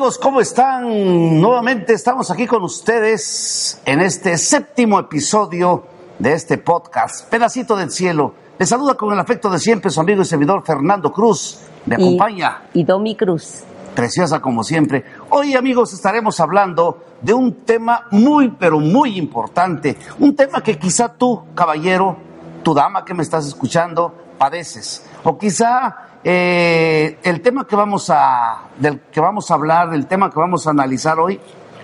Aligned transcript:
Amigos, 0.00 0.16
¿cómo 0.16 0.40
están? 0.40 1.42
Nuevamente 1.42 1.92
estamos 1.92 2.30
aquí 2.30 2.46
con 2.46 2.62
ustedes 2.62 3.82
en 3.84 4.00
este 4.00 4.38
séptimo 4.38 4.98
episodio 4.98 5.84
de 6.18 6.32
este 6.32 6.56
podcast, 6.56 7.28
Pedacito 7.28 7.76
del 7.76 7.90
Cielo. 7.90 8.32
Les 8.58 8.66
saluda 8.66 8.94
con 8.94 9.12
el 9.12 9.18
afecto 9.18 9.50
de 9.50 9.58
siempre 9.58 9.90
su 9.90 10.00
amigo 10.00 10.22
y 10.22 10.24
servidor 10.24 10.64
Fernando 10.64 11.12
Cruz. 11.12 11.58
Me 11.84 11.96
acompaña. 11.96 12.62
Y, 12.72 12.82
Domi 12.82 13.14
Cruz. 13.14 13.58
Preciosa 13.94 14.40
como 14.40 14.64
siempre. 14.64 15.04
Hoy 15.28 15.54
amigos 15.54 15.92
estaremos 15.92 16.40
hablando 16.40 17.04
de 17.20 17.34
un 17.34 17.56
tema 17.66 18.06
muy, 18.10 18.48
pero 18.58 18.80
muy 18.80 19.18
importante. 19.18 19.98
Un 20.18 20.34
tema 20.34 20.62
que 20.62 20.78
quizá 20.78 21.12
tú, 21.12 21.42
caballero, 21.54 22.16
tu 22.62 22.72
dama 22.72 23.04
que 23.04 23.12
me 23.12 23.22
estás 23.22 23.46
escuchando, 23.46 24.14
padeces. 24.38 25.04
O 25.24 25.36
quizá 25.36 26.09
eh, 26.22 27.18
el 27.22 27.40
tema 27.40 27.66
que 27.66 27.76
vamos 27.76 28.10
a, 28.10 28.62
del 28.78 29.00
que 29.00 29.20
vamos 29.20 29.50
a 29.50 29.54
hablar, 29.54 29.94
el 29.94 30.06
tema 30.06 30.30
que 30.30 30.38
vamos 30.38 30.66
a 30.66 30.70
analizar 30.70 31.18
hoy, 31.18 31.40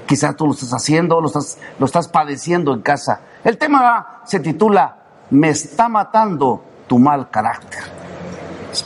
quizás 0.06 0.36
tú 0.36 0.46
lo 0.46 0.52
estás 0.52 0.72
haciendo, 0.72 1.20
lo 1.20 1.27
estás, 1.27 1.58
lo 1.78 1.86
estás 1.86 2.08
padeciendo 2.08 2.74
en 2.74 2.82
casa. 2.82 3.20
El 3.44 3.56
tema 3.58 4.20
se 4.24 4.41
titula 4.41 4.96
Me 5.30 5.48
está 5.48 5.88
matando 5.88 6.62
tu 6.86 6.98
mal 6.98 7.30
carácter. 7.30 7.80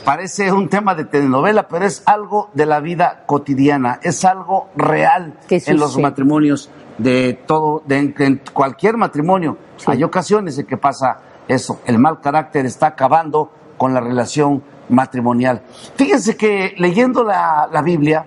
Parece 0.05 0.51
un 0.53 0.69
tema 0.69 0.95
de 0.95 1.03
telenovela, 1.03 1.67
pero 1.67 1.85
es 1.85 2.03
algo 2.05 2.49
de 2.53 2.65
la 2.65 2.79
vida 2.79 3.23
cotidiana, 3.25 3.99
es 4.01 4.23
algo 4.23 4.69
real 4.75 5.37
en 5.49 5.77
los 5.77 5.97
matrimonios 5.97 6.69
de 6.97 7.33
todo, 7.33 7.83
de, 7.85 8.13
en 8.17 8.41
cualquier 8.53 8.95
matrimonio. 8.95 9.57
Hay 9.87 10.03
ocasiones 10.03 10.57
en 10.57 10.65
que 10.65 10.77
pasa 10.77 11.19
eso, 11.47 11.81
el 11.85 11.99
mal 11.99 12.21
carácter 12.21 12.65
está 12.65 12.87
acabando 12.87 13.51
con 13.77 13.93
la 13.93 13.99
relación 13.99 14.63
matrimonial. 14.91 15.61
Fíjense 15.95 16.35
que 16.37 16.75
leyendo 16.77 17.23
la, 17.23 17.81
Biblia, 17.83 18.25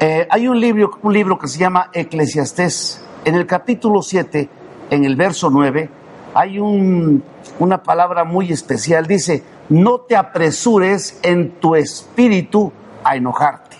eh, 0.00 0.26
hay 0.30 0.48
un 0.48 0.60
libro, 0.60 0.98
un 1.02 1.12
libro 1.12 1.38
que 1.38 1.48
se 1.48 1.58
llama 1.58 1.90
Eclesiastés. 1.92 3.00
En 3.24 3.34
el 3.36 3.46
capítulo 3.46 4.02
7, 4.02 4.48
en 4.90 5.04
el 5.04 5.16
verso 5.16 5.48
9, 5.48 5.88
hay 6.34 6.58
un, 6.58 7.22
una 7.58 7.82
palabra 7.82 8.24
muy 8.24 8.52
especial. 8.52 9.06
Dice, 9.06 9.42
no 9.70 10.00
te 10.00 10.16
apresures 10.16 11.18
en 11.22 11.52
tu 11.52 11.74
espíritu 11.74 12.72
a 13.02 13.16
enojarte, 13.16 13.76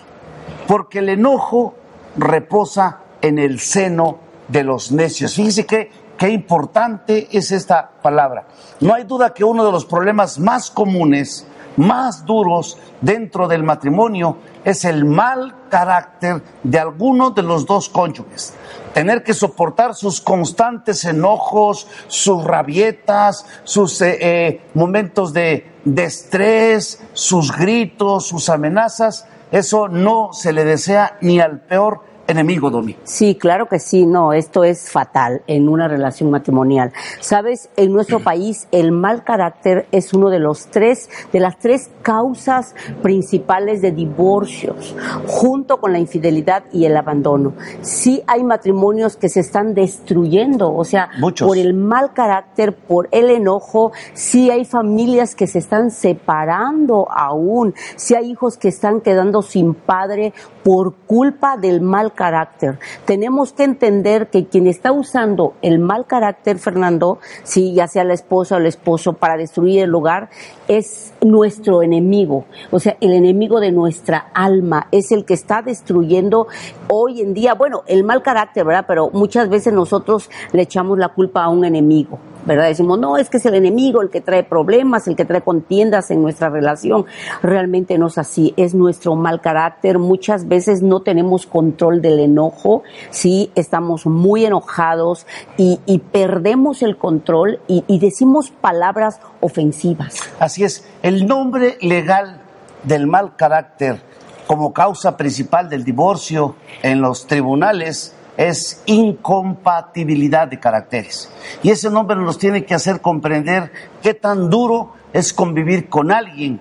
porque 0.67 0.99
el 0.99 1.09
enojo 1.09 1.75
reposa 2.17 3.01
en 3.21 3.39
el 3.39 3.59
seno 3.59 4.19
de 4.47 4.63
los 4.63 4.91
necios. 4.91 5.35
Fíjense 5.35 5.65
que 5.65 5.91
qué 6.17 6.29
importante 6.29 7.27
es 7.31 7.51
esta 7.51 7.91
palabra. 8.01 8.47
No 8.79 8.93
hay 8.93 9.03
duda 9.03 9.33
que 9.33 9.43
uno 9.43 9.65
de 9.65 9.71
los 9.71 9.85
problemas 9.85 10.39
más 10.39 10.71
comunes 10.71 11.45
más 11.77 12.25
duros 12.25 12.77
dentro 13.01 13.47
del 13.47 13.63
matrimonio 13.63 14.37
es 14.63 14.85
el 14.85 15.05
mal 15.05 15.55
carácter 15.69 16.41
de 16.63 16.79
alguno 16.79 17.31
de 17.31 17.43
los 17.43 17.65
dos 17.65 17.89
cónyuges. 17.89 18.53
Tener 18.93 19.23
que 19.23 19.33
soportar 19.33 19.93
sus 19.93 20.21
constantes 20.21 21.03
enojos, 21.03 21.87
sus 22.07 22.43
rabietas, 22.43 23.45
sus 23.63 24.01
eh, 24.01 24.17
eh, 24.21 24.61
momentos 24.73 25.33
de, 25.33 25.71
de 25.83 26.03
estrés, 26.05 27.03
sus 27.13 27.51
gritos, 27.51 28.27
sus 28.27 28.49
amenazas, 28.49 29.27
eso 29.51 29.87
no 29.87 30.33
se 30.33 30.53
le 30.53 30.65
desea 30.65 31.17
ni 31.21 31.39
al 31.39 31.61
peor 31.61 32.01
enemigo, 32.27 32.69
Domi. 32.69 32.95
Sí, 33.03 33.35
claro 33.35 33.67
que 33.67 33.79
sí, 33.79 34.05
no, 34.05 34.33
esto 34.33 34.63
es 34.63 34.89
fatal 34.89 35.41
en 35.47 35.69
una 35.69 35.87
relación 35.87 36.31
matrimonial. 36.31 36.91
Sabes, 37.19 37.69
en 37.77 37.91
nuestro 37.91 38.19
país 38.19 38.67
el 38.71 38.91
mal 38.91 39.23
carácter 39.23 39.87
es 39.91 40.13
uno 40.13 40.29
de 40.29 40.39
los 40.39 40.67
tres, 40.67 41.09
de 41.31 41.39
las 41.39 41.57
tres 41.59 41.89
causas 42.01 42.75
principales 43.01 43.81
de 43.81 43.91
divorcios, 43.91 44.95
junto 45.27 45.79
con 45.79 45.93
la 45.93 45.99
infidelidad 45.99 46.63
y 46.71 46.85
el 46.85 46.97
abandono. 46.97 47.53
Sí 47.81 48.23
hay 48.27 48.43
matrimonios 48.43 49.17
que 49.17 49.29
se 49.29 49.39
están 49.39 49.73
destruyendo, 49.73 50.73
o 50.73 50.83
sea, 50.83 51.09
por 51.39 51.57
el 51.57 51.73
mal 51.73 52.13
carácter, 52.13 52.75
por 52.75 53.07
el 53.11 53.29
enojo, 53.29 53.91
sí 54.13 54.49
hay 54.49 54.65
familias 54.65 55.35
que 55.35 55.47
se 55.47 55.59
están 55.59 55.91
separando 55.91 57.07
aún, 57.11 57.73
sí 57.95 58.15
hay 58.15 58.31
hijos 58.31 58.57
que 58.57 58.67
están 58.67 59.01
quedando 59.01 59.41
sin 59.41 59.73
padre 59.73 60.33
por 60.65 60.95
culpa 60.95 61.57
del 61.57 61.79
mal 61.79 62.13
carácter. 62.13 62.79
Tenemos 63.05 63.53
que 63.53 63.65
entender 63.65 64.31
que 64.31 64.47
quien 64.47 64.65
está 64.65 64.91
usando 64.91 65.53
el 65.61 65.77
mal 65.77 66.07
carácter, 66.07 66.57
Fernando, 66.57 67.19
si 67.43 67.75
ya 67.75 67.87
sea 67.87 68.03
la 68.03 68.15
esposa 68.15 68.55
o 68.55 68.57
el 68.57 68.65
esposo, 68.65 69.13
para 69.13 69.37
destruir 69.37 69.83
el 69.83 69.93
hogar, 69.93 70.31
es 70.67 71.13
nuestro 71.21 71.83
enemigo. 71.83 72.45
O 72.71 72.79
sea, 72.79 72.97
el 72.99 73.13
enemigo 73.13 73.59
de 73.59 73.71
nuestra 73.71 74.31
alma 74.33 74.87
es 74.91 75.11
el 75.11 75.23
que 75.23 75.35
está 75.35 75.61
destruyendo 75.61 76.47
hoy 76.87 77.21
en 77.21 77.35
día, 77.35 77.53
bueno, 77.53 77.83
el 77.85 78.03
mal 78.03 78.23
carácter, 78.23 78.65
¿verdad? 78.65 78.85
Pero 78.87 79.11
muchas 79.13 79.49
veces 79.49 79.71
nosotros 79.71 80.31
le 80.51 80.63
echamos 80.63 80.97
la 80.97 81.09
culpa 81.09 81.43
a 81.43 81.49
un 81.49 81.63
enemigo. 81.63 82.17
¿verdad? 82.45 82.67
Decimos, 82.67 82.99
no, 82.99 83.17
es 83.17 83.31
que 83.31 83.37
es 83.37 83.45
el 83.47 83.55
enemigo 83.55 84.03
el 84.03 84.11
que 84.11 84.21
trae 84.21 84.43
problemas, 84.43 85.07
el 85.07 85.15
que 85.15 85.25
trae 85.25 85.41
contiendas 85.41 86.11
en 86.11 86.21
nuestra 86.21 86.49
relación. 86.49 87.05
Realmente 87.41 87.97
no 87.97 88.05
es 88.05 88.19
así, 88.19 88.53
es 88.55 88.75
nuestro 88.75 89.15
mal 89.15 89.41
carácter. 89.41 89.97
Muchas 89.97 90.47
veces 90.47 90.54
no 90.81 91.01
tenemos 91.01 91.45
control 91.45 92.01
del 92.01 92.19
enojo, 92.19 92.83
sí, 93.09 93.51
estamos 93.55 94.05
muy 94.05 94.45
enojados 94.45 95.25
y, 95.57 95.79
perdemos 96.11 96.81
el 96.81 96.97
control 96.97 97.59
y, 97.67 97.83
y 97.87 97.99
decimos 97.99 98.51
palabras 98.51 99.19
ofensivas. 99.41 100.19
Así 100.39 100.63
es, 100.63 100.87
el 101.03 101.27
nombre 101.27 101.77
legal 101.81 102.41
del 102.83 103.07
mal 103.07 103.35
carácter 103.35 104.01
como 104.47 104.73
causa 104.73 105.17
principal 105.17 105.69
del 105.69 105.83
divorcio 105.83 106.55
en 106.83 107.01
los 107.01 107.27
tribunales 107.27 108.15
es 108.37 108.81
incompatibilidad 108.85 110.47
de 110.47 110.59
caracteres. 110.59 111.29
Y 111.63 111.71
ese 111.71 111.89
nombre 111.89 112.17
nos 112.17 112.37
tiene 112.37 112.65
que 112.65 112.73
hacer 112.73 113.01
comprender 113.01 113.71
qué 114.01 114.13
tan 114.13 114.49
duro 114.49 114.93
es 115.13 115.33
convivir 115.33 115.89
con 115.89 116.11
alguien 116.11 116.59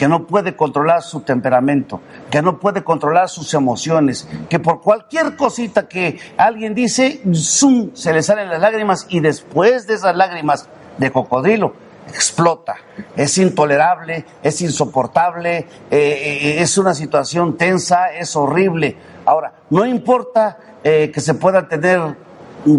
que 0.00 0.08
no 0.08 0.26
puede 0.26 0.56
controlar 0.56 1.02
su 1.02 1.20
temperamento, 1.20 2.00
que 2.30 2.40
no 2.40 2.58
puede 2.58 2.82
controlar 2.82 3.28
sus 3.28 3.52
emociones, 3.52 4.26
que 4.48 4.58
por 4.58 4.80
cualquier 4.80 5.36
cosita 5.36 5.88
que 5.88 6.18
alguien 6.38 6.74
dice, 6.74 7.20
zoom, 7.34 7.90
se 7.92 8.14
le 8.14 8.22
salen 8.22 8.48
las 8.48 8.62
lágrimas 8.62 9.04
y 9.10 9.20
después 9.20 9.86
de 9.86 9.92
esas 9.92 10.16
lágrimas 10.16 10.70
de 10.96 11.12
cocodrilo 11.12 11.74
explota. 12.08 12.76
Es 13.14 13.36
intolerable, 13.36 14.24
es 14.42 14.62
insoportable, 14.62 15.58
eh, 15.58 15.66
eh, 15.90 16.62
es 16.62 16.78
una 16.78 16.94
situación 16.94 17.58
tensa, 17.58 18.10
es 18.10 18.34
horrible. 18.36 18.96
Ahora, 19.26 19.52
no 19.68 19.84
importa 19.84 20.56
eh, 20.82 21.10
que 21.12 21.20
se 21.20 21.34
puedan 21.34 21.68
tener 21.68 22.00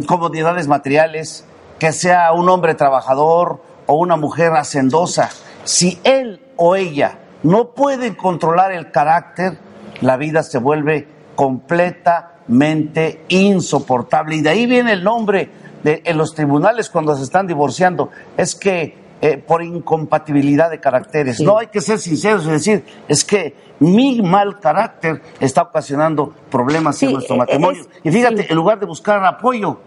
comodidades 0.07 0.67
materiales, 0.67 1.45
que 1.77 1.91
sea 1.91 2.31
un 2.31 2.49
hombre 2.49 2.73
trabajador 2.73 3.61
o 3.85 3.93
una 3.93 4.15
mujer 4.15 4.53
hacendosa. 4.53 5.29
Si 5.63 5.99
él 6.03 6.41
o 6.63 6.75
ella 6.75 7.17
no 7.41 7.71
pueden 7.71 8.13
controlar 8.13 8.71
el 8.71 8.91
carácter, 8.91 9.57
la 10.01 10.15
vida 10.15 10.43
se 10.43 10.59
vuelve 10.59 11.07
completamente 11.33 13.25
insoportable. 13.29 14.35
Y 14.35 14.41
de 14.41 14.49
ahí 14.49 14.67
viene 14.67 14.91
el 14.93 15.03
nombre 15.03 15.49
de, 15.83 16.03
en 16.05 16.19
los 16.19 16.35
tribunales 16.35 16.91
cuando 16.91 17.15
se 17.15 17.23
están 17.23 17.47
divorciando. 17.47 18.11
Es 18.37 18.53
que 18.53 18.95
eh, 19.21 19.37
por 19.39 19.63
incompatibilidad 19.63 20.69
de 20.69 20.79
caracteres. 20.79 21.41
No 21.41 21.57
hay 21.57 21.65
que 21.67 21.81
ser 21.81 21.97
sinceros 21.97 22.45
y 22.45 22.51
decir, 22.51 22.85
es 23.07 23.23
que 23.25 23.55
mi 23.79 24.21
mal 24.21 24.59
carácter 24.59 25.19
está 25.39 25.63
ocasionando 25.63 26.31
problemas 26.51 27.01
en 27.01 27.13
nuestro 27.13 27.37
matrimonio. 27.37 27.87
y 28.03 28.11
fíjate, 28.11 28.45
en 28.51 28.55
lugar 28.55 28.79
de 28.79 28.85
buscar 28.85 29.25
apoyo, 29.25 29.79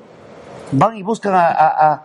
van 0.72 0.96
y 0.96 1.04
buscan 1.04 1.34
a 1.36 1.46
a, 1.50 2.02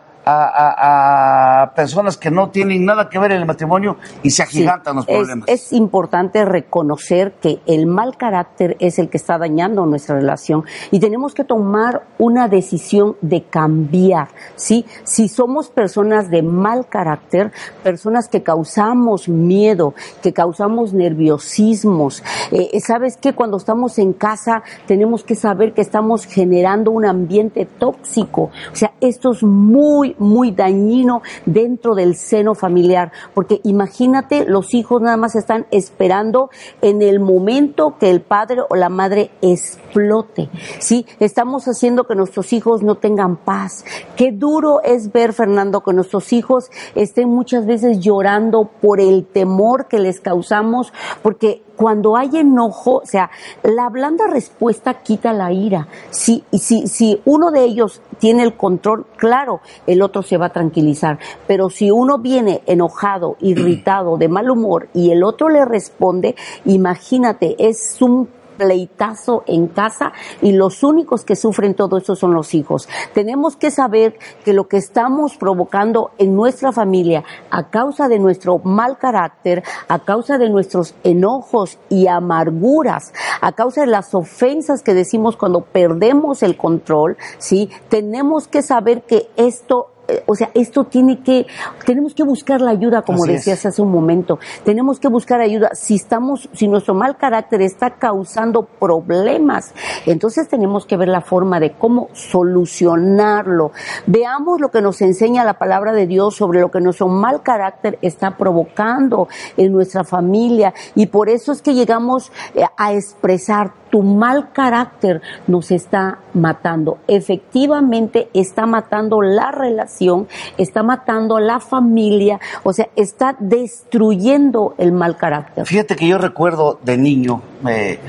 personas 1.76 2.18
que 2.18 2.31
no 2.31 2.50
tienen 2.50 2.86
nada 2.86 3.10
que 3.10 3.20
ver 3.20 3.31
en 3.31 3.42
el 3.42 3.46
matrimonio 3.46 3.98
y 4.24 4.31
se 4.31 4.44
agigantan 4.44 4.98
los 4.98 5.06
problemas. 5.06 5.48
Es, 5.48 5.74
importante 5.74 6.46
reconocer 6.46 7.34
que 7.42 7.60
el 7.66 7.86
mal 7.86 8.18
carácter 8.18 8.76
es 8.80 9.00
el 9.00 9.10
que 9.10 9.18
está 9.18 9.38
dañando 9.38 9.86
nuestra 9.86 10.16
relación 10.16 10.64
y 10.92 11.00
tenemos 11.00 11.34
que 11.34 11.44
tomar 11.44 12.04
una 12.18 12.48
decisión 12.48 13.16
de 13.22 13.44
cambiar, 13.44 14.30
¿sí? 14.56 14.86
Si 15.04 15.28
somos 15.28 15.70
personas 15.70 16.30
de 16.30 16.42
mal 16.42 16.88
carácter, 16.88 17.52
personas 17.84 18.28
que 18.28 18.44
causamos 18.44 19.30
miedo, 19.30 19.94
que 20.22 20.34
causamos 20.34 20.94
nerviosismos, 20.94 22.24
eh, 22.52 22.80
¿sabes 22.80 23.18
que 23.18 23.34
Cuando 23.34 23.58
estamos 23.58 24.00
en 24.00 24.14
casa 24.14 24.64
tenemos 24.88 25.24
que 25.24 25.36
saber 25.36 25.74
que 25.74 25.82
estamos 25.82 26.25
generando 26.25 26.92
un 26.92 27.06
ambiente 27.06 27.66
tóxico. 27.66 28.50
O 28.72 28.75
sea, 28.75 28.94
esto 29.02 29.32
es 29.32 29.44
muy, 29.44 30.16
muy 30.19 30.51
dañino 30.51 31.21
dentro 31.45 31.95
del 31.95 32.16
seno 32.16 32.56
familiar, 32.56 33.12
porque 33.33 33.62
imagínate, 33.63 34.45
los 34.45 34.74
hijos 34.74 35.01
nada 35.01 35.18
más 35.18 35.36
están 35.36 35.66
esperando 35.71 36.50
en 36.81 37.01
el 37.01 37.19
momento 37.19 37.98
que 38.00 38.10
el 38.10 38.21
padre 38.21 38.62
o 38.69 38.75
la 38.75 38.89
madre 38.89 39.31
explote, 39.42 40.50
¿sí? 40.80 41.06
Estamos 41.19 41.68
haciendo 41.68 42.06
que 42.06 42.16
nuestros 42.16 42.54
hijos 42.54 42.83
no 42.83 42.95
tengan 42.95 43.38
paz. 43.38 43.86
Qué 44.16 44.31
duro 44.31 44.81
es 44.83 45.12
ver, 45.12 45.33
Fernando, 45.33 45.81
que 45.81 45.94
nuestros 45.94 46.33
hijos 46.33 46.69
estén 46.95 47.30
muchas 47.30 47.65
veces 47.65 48.00
llorando 48.00 48.69
por 48.81 49.00
el 49.00 49.25
temor 49.25 49.88
que 49.88 50.00
les 50.00 50.19
causamos, 50.19 50.94
porque 51.22 51.63
cuando 51.80 52.18
hay 52.18 52.30
enojo, 52.36 52.98
o 52.98 53.06
sea, 53.06 53.31
la 53.63 53.88
blanda 53.88 54.27
respuesta 54.27 54.95
quita 54.95 55.31
la 55.31 55.54
ira. 55.54 55.88
Si, 56.10 56.44
si, 56.51 56.88
si 56.88 57.22
uno 57.24 57.51
de 57.51 57.63
ellos 57.63 58.01
tiene 58.18 58.44
el 58.44 58.57
control, 58.57 59.06
claro, 59.15 59.62
el 59.88 60.01
otro 60.01 60.09
se 60.22 60.38
va 60.38 60.48
a 60.48 60.54
tranquilizar. 60.54 61.20
Pero 61.48 61.70
si 61.70 61.92
uno 61.92 62.20
viene 62.20 62.62
enojado, 62.66 63.38
irritado, 63.40 64.18
de 64.18 64.28
mal 64.28 64.50
humor 64.50 64.90
y 64.94 65.12
el 65.12 65.24
otro 65.24 65.50
le 65.50 65.66
responde, 65.66 66.36
imagínate, 66.66 67.56
es 67.60 68.02
un 68.02 68.30
pleitazo 68.60 69.44
en 69.48 69.68
casa 69.68 70.12
y 70.42 70.52
los 70.52 70.84
únicos 70.84 71.24
que 71.24 71.36
sufren 71.36 71.74
todo 71.74 71.98
eso 71.98 72.16
son 72.16 72.34
los 72.34 72.54
hijos. 72.54 72.88
Tenemos 73.14 73.56
que 73.56 73.72
saber 73.72 74.20
que 74.44 74.54
lo 74.54 74.68
que 74.68 74.78
estamos 74.78 75.38
provocando 75.38 76.12
en 76.18 76.36
nuestra 76.36 76.72
familia 76.72 77.24
a 77.50 77.70
causa 77.70 78.08
de 78.10 78.20
nuestro 78.20 78.60
mal 78.60 78.98
carácter, 79.00 79.64
a 79.88 80.00
causa 80.00 80.38
de 80.38 80.50
nuestros 80.50 80.94
enojos 81.04 81.80
y 81.90 82.08
amarguras, 82.08 83.14
a 83.42 83.54
causa 83.54 83.82
de 83.82 83.88
las 83.88 84.14
ofensas 84.14 84.84
que 84.84 84.94
decimos 84.94 85.38
cuando 85.38 85.62
perdemos 85.62 86.44
el 86.44 86.58
control, 86.58 87.18
¿sí? 87.38 87.70
Tenemos 87.88 88.48
que 88.48 88.62
saber 88.62 89.04
que 89.04 89.30
esto 89.38 89.92
o 90.26 90.36
sea, 90.36 90.52
esto 90.54 90.86
tiene 90.86 91.22
que, 91.22 91.46
tenemos 91.86 92.14
que 92.14 92.24
buscar 92.24 92.62
la 92.62 92.72
ayuda, 92.72 93.02
como 93.02 93.26
decías 93.26 93.66
hace 93.66 93.82
un 93.82 93.92
momento. 93.92 94.40
Tenemos 94.64 95.00
que 95.00 95.08
buscar 95.08 95.42
ayuda. 95.42 95.72
Si 95.74 95.96
estamos, 95.96 96.50
si 96.54 96.68
nuestro 96.68 96.94
mal 96.94 97.18
carácter 97.18 97.62
está 97.62 97.92
causando 97.92 98.64
problemas, 98.64 99.74
entonces 100.06 100.48
tenemos 100.48 100.86
que 100.86 100.98
ver 100.98 101.08
la 101.08 101.22
forma 101.22 101.60
de 101.60 101.74
cómo 101.74 102.10
solucionarlo. 102.14 103.72
Veamos 104.06 104.60
lo 104.60 104.70
que 104.70 104.82
nos 104.82 105.02
enseña 105.02 105.44
la 105.44 105.56
palabra 105.56 105.94
de 105.94 106.08
Dios 106.08 106.36
sobre 106.36 106.62
lo 106.62 106.72
que 106.72 106.82
nuestro 106.82 107.08
mal 107.08 107.42
carácter 107.42 107.98
está 108.02 108.38
provocando 108.38 109.28
en 109.58 109.72
nuestra 109.72 110.04
familia. 110.04 110.74
Y 110.96 111.08
por 111.08 111.30
eso 111.30 111.52
es 111.52 111.62
que 111.62 111.74
llegamos 111.74 112.32
eh, 112.56 112.64
a 112.78 112.94
expresar 112.94 113.72
tu 113.89 114.01
mal 114.01 114.51
carácter 114.51 115.21
nos 115.47 115.71
está 115.71 116.19
matando. 116.33 117.00
Efectivamente 117.07 118.30
está 118.33 118.65
matando 118.65 119.21
la 119.21 119.51
relación, 119.51 120.27
está 120.57 120.83
matando 120.83 121.39
la 121.39 121.59
familia, 121.59 122.39
o 122.63 122.74
sea, 122.74 122.89
está 122.95 123.36
destruyendo 123.39 124.75
el 124.77 124.91
mal 124.91 125.18
carácter. 125.18 125.65
Fíjate 125.65 125.95
que 125.95 126.07
yo 126.07 126.18
recuerdo 126.18 126.80
de 126.83 126.97
niño, 126.97 127.41
eh, 127.68 128.00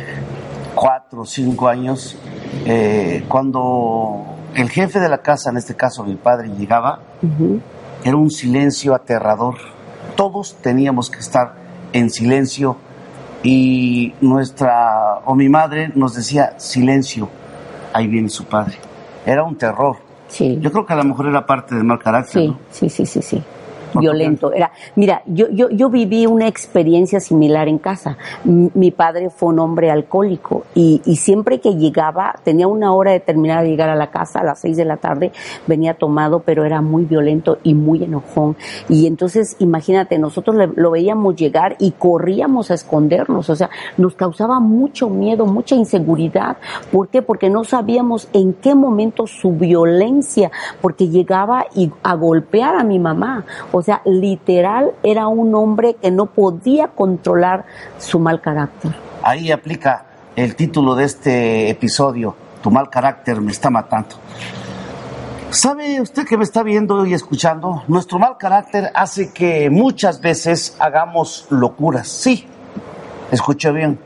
cuatro 0.75 1.23
o 1.23 1.27
cinco 1.27 1.69
años, 1.69 2.17
eh, 2.67 3.25
cuando 3.29 4.25
el 4.55 4.69
jefe 4.71 5.01
de 5.01 5.09
la 5.09 5.19
casa, 5.19 5.51
en 5.51 5.57
este 5.57 5.75
caso 5.75 6.05
mi 6.05 6.17
padre, 6.17 6.51
llegaba, 6.57 7.01
era 8.05 8.17
un 8.17 8.31
silencio 8.31 8.95
aterrador. 8.95 9.57
Todos 10.17 10.57
teníamos 10.61 11.11
que 11.11 11.19
estar 11.21 11.55
en 11.93 12.11
silencio 12.11 12.77
y 13.43 14.15
nuestra 14.21 15.21
o 15.25 15.35
mi 15.35 15.49
madre 15.49 15.91
nos 15.95 16.15
decía 16.15 16.59
silencio, 16.59 17.29
ahí 17.93 18.07
viene 18.07 18.29
su 18.29 18.45
padre. 18.45 18.77
Era 19.25 19.45
un 19.45 19.57
terror. 19.57 19.97
Sí. 20.29 20.59
Yo 20.61 20.71
creo 20.71 20.87
que 20.87 20.93
a 20.93 20.97
lo 20.97 21.05
mejor 21.05 21.27
era 21.27 21.45
parte 21.45 21.75
del 21.75 21.85
mal 21.85 21.99
carácter. 21.99 22.43
Sí, 22.43 22.57
sí, 22.71 22.89
sí, 22.89 23.07
sí, 23.07 23.23
sí 23.23 23.43
violento. 23.95 24.53
Era, 24.53 24.73
mira, 24.97 25.23
yo, 25.27 25.49
yo, 25.51 25.71
yo 25.71 25.91
viví 25.91 26.27
una 26.27 26.47
experiencia 26.47 27.21
similar 27.21 27.69
en 27.69 27.79
casa. 27.79 28.17
mi 28.45 28.91
padre 28.91 29.31
fue 29.31 29.51
un 29.51 29.59
hombre 29.59 29.91
alcohólico 29.91 30.65
y, 30.75 31.03
y, 31.05 31.17
siempre 31.17 31.61
que 31.61 31.75
llegaba, 31.75 32.35
tenía 32.45 32.67
una 32.67 32.93
hora 32.93 33.13
determinada 33.13 33.63
de 33.63 33.69
llegar 33.69 33.91
a 33.91 33.95
la 33.95 34.11
casa 34.11 34.41
a 34.41 34.45
las 34.45 34.61
seis 34.61 34.77
de 34.77 34.85
la 34.85 34.97
tarde, 34.97 35.33
venía 35.67 35.95
tomado, 35.95 36.41
pero 36.41 36.65
era 36.65 36.81
muy 36.81 37.05
violento 37.05 37.59
y 37.63 37.75
muy 37.75 38.05
enojón. 38.05 38.57
Y 38.89 39.07
entonces, 39.07 39.57
imagínate, 39.59 40.19
nosotros 40.19 40.57
lo 40.75 40.91
veíamos 40.91 41.37
llegar 41.37 41.77
y 41.79 41.93
corríamos 41.93 42.71
a 42.71 42.75
escondernos, 42.75 43.51
o 43.51 43.57
sea, 43.57 43.71
nos 43.97 44.15
causaba 44.15 44.61
mucho 44.61 45.09
miedo, 45.09 45.47
mucha 45.47 45.75
inseguridad. 45.75 46.57
¿Por 46.93 47.09
qué? 47.09 47.23
Porque 47.23 47.51
no 47.51 47.65
sabíamos 47.65 48.29
en 48.33 48.55
qué 48.55 48.75
momento 48.75 49.27
su 49.27 49.53
violencia, 49.53 50.51
porque 50.81 51.09
llegaba 51.09 51.67
y 51.75 51.91
a 52.03 52.15
golpear 52.15 52.77
a 52.77 52.85
mi 52.85 52.99
mamá. 52.99 53.45
O 53.73 53.80
sea, 53.83 54.03
literal 54.05 54.93
era 55.03 55.29
un 55.29 55.55
hombre 55.55 55.95
que 55.95 56.11
no 56.11 56.27
podía 56.27 56.89
controlar 56.89 57.65
su 57.99 58.19
mal 58.19 58.41
carácter. 58.41 58.95
Ahí 59.23 59.51
aplica 59.51 60.07
el 60.37 60.55
título 60.57 60.95
de 60.95 61.05
este 61.05 61.71
episodio, 61.71 62.35
Tu 62.63 62.71
mal 62.71 62.89
carácter 62.89 63.41
me 63.41 63.53
está 63.53 63.71
matando. 63.71 64.17
¿Sabe 65.51 66.01
usted 66.01 66.25
que 66.25 66.37
me 66.37 66.45
está 66.45 66.63
viendo 66.63 67.05
y 67.05 67.13
escuchando? 67.13 67.83
Nuestro 67.89 68.21
mal 68.21 68.37
carácter 68.39 68.93
hace 68.95 69.33
que 69.33 69.69
muchas 69.69 70.21
veces 70.21 70.77
hagamos 70.79 71.47
locuras. 71.51 72.07
Sí, 72.07 72.47
escuche 73.33 73.73
bien. 73.73 73.99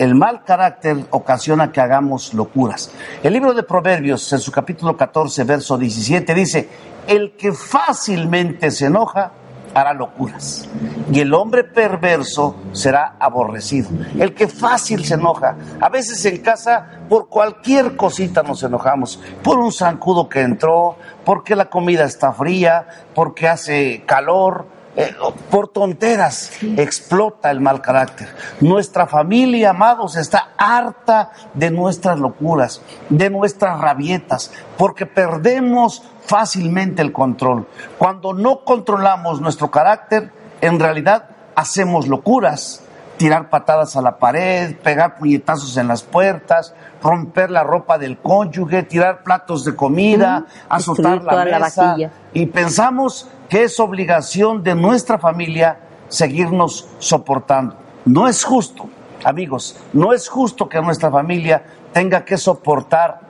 El 0.00 0.16
mal 0.16 0.42
carácter 0.44 0.96
ocasiona 1.10 1.70
que 1.70 1.80
hagamos 1.80 2.34
locuras. 2.34 2.90
El 3.22 3.34
libro 3.34 3.54
de 3.54 3.62
Proverbios, 3.62 4.32
en 4.32 4.40
su 4.40 4.50
capítulo 4.50 4.96
14, 4.96 5.44
verso 5.44 5.78
17, 5.78 6.34
dice, 6.34 6.68
el 7.06 7.36
que 7.36 7.52
fácilmente 7.52 8.70
se 8.70 8.86
enoja 8.86 9.32
hará 9.74 9.94
locuras 9.94 10.68
y 11.12 11.20
el 11.20 11.34
hombre 11.34 11.64
perverso 11.64 12.56
será 12.72 13.16
aborrecido. 13.18 13.90
El 14.18 14.34
que 14.34 14.48
fácil 14.48 15.04
se 15.04 15.14
enoja. 15.14 15.56
A 15.80 15.88
veces 15.88 16.24
en 16.24 16.38
casa 16.38 17.00
por 17.08 17.28
cualquier 17.28 17.96
cosita 17.96 18.42
nos 18.42 18.62
enojamos. 18.62 19.20
Por 19.42 19.58
un 19.58 19.72
zancudo 19.72 20.28
que 20.28 20.40
entró, 20.40 20.96
porque 21.24 21.56
la 21.56 21.66
comida 21.66 22.04
está 22.04 22.32
fría, 22.32 22.86
porque 23.14 23.48
hace 23.48 24.04
calor, 24.06 24.66
eh, 24.96 25.14
por 25.50 25.68
tonteras 25.68 26.52
explota 26.76 27.50
el 27.50 27.60
mal 27.60 27.80
carácter. 27.80 28.28
Nuestra 28.60 29.06
familia, 29.06 29.70
amados, 29.70 30.16
está 30.16 30.50
harta 30.58 31.30
de 31.54 31.70
nuestras 31.70 32.18
locuras, 32.18 32.82
de 33.08 33.30
nuestras 33.30 33.80
rabietas, 33.80 34.52
porque 34.76 35.06
perdemos 35.06 36.02
fácilmente 36.26 37.02
el 37.02 37.12
control. 37.12 37.68
Cuando 37.98 38.32
no 38.32 38.64
controlamos 38.64 39.40
nuestro 39.40 39.70
carácter, 39.70 40.32
en 40.60 40.80
realidad 40.80 41.30
hacemos 41.54 42.08
locuras, 42.08 42.82
tirar 43.20 43.50
patadas 43.50 43.96
a 43.96 44.00
la 44.00 44.16
pared, 44.16 44.74
pegar 44.76 45.18
puñetazos 45.18 45.76
en 45.76 45.88
las 45.88 46.02
puertas, 46.02 46.72
romper 47.02 47.50
la 47.50 47.62
ropa 47.62 47.98
del 47.98 48.16
cónyuge, 48.16 48.82
tirar 48.84 49.22
platos 49.22 49.62
de 49.66 49.76
comida, 49.76 50.46
azotar 50.70 51.22
la 51.22 51.44
mesa. 51.44 51.96
y 52.32 52.46
pensamos 52.46 53.28
que 53.50 53.64
es 53.64 53.78
obligación 53.78 54.62
de 54.62 54.74
nuestra 54.74 55.18
familia 55.18 55.80
seguirnos 56.08 56.88
soportando. 56.98 57.76
No 58.06 58.26
es 58.26 58.42
justo, 58.42 58.88
amigos, 59.22 59.76
no 59.92 60.14
es 60.14 60.26
justo 60.26 60.66
que 60.66 60.80
nuestra 60.80 61.10
familia 61.10 61.62
tenga 61.92 62.24
que 62.24 62.38
soportar 62.38 63.20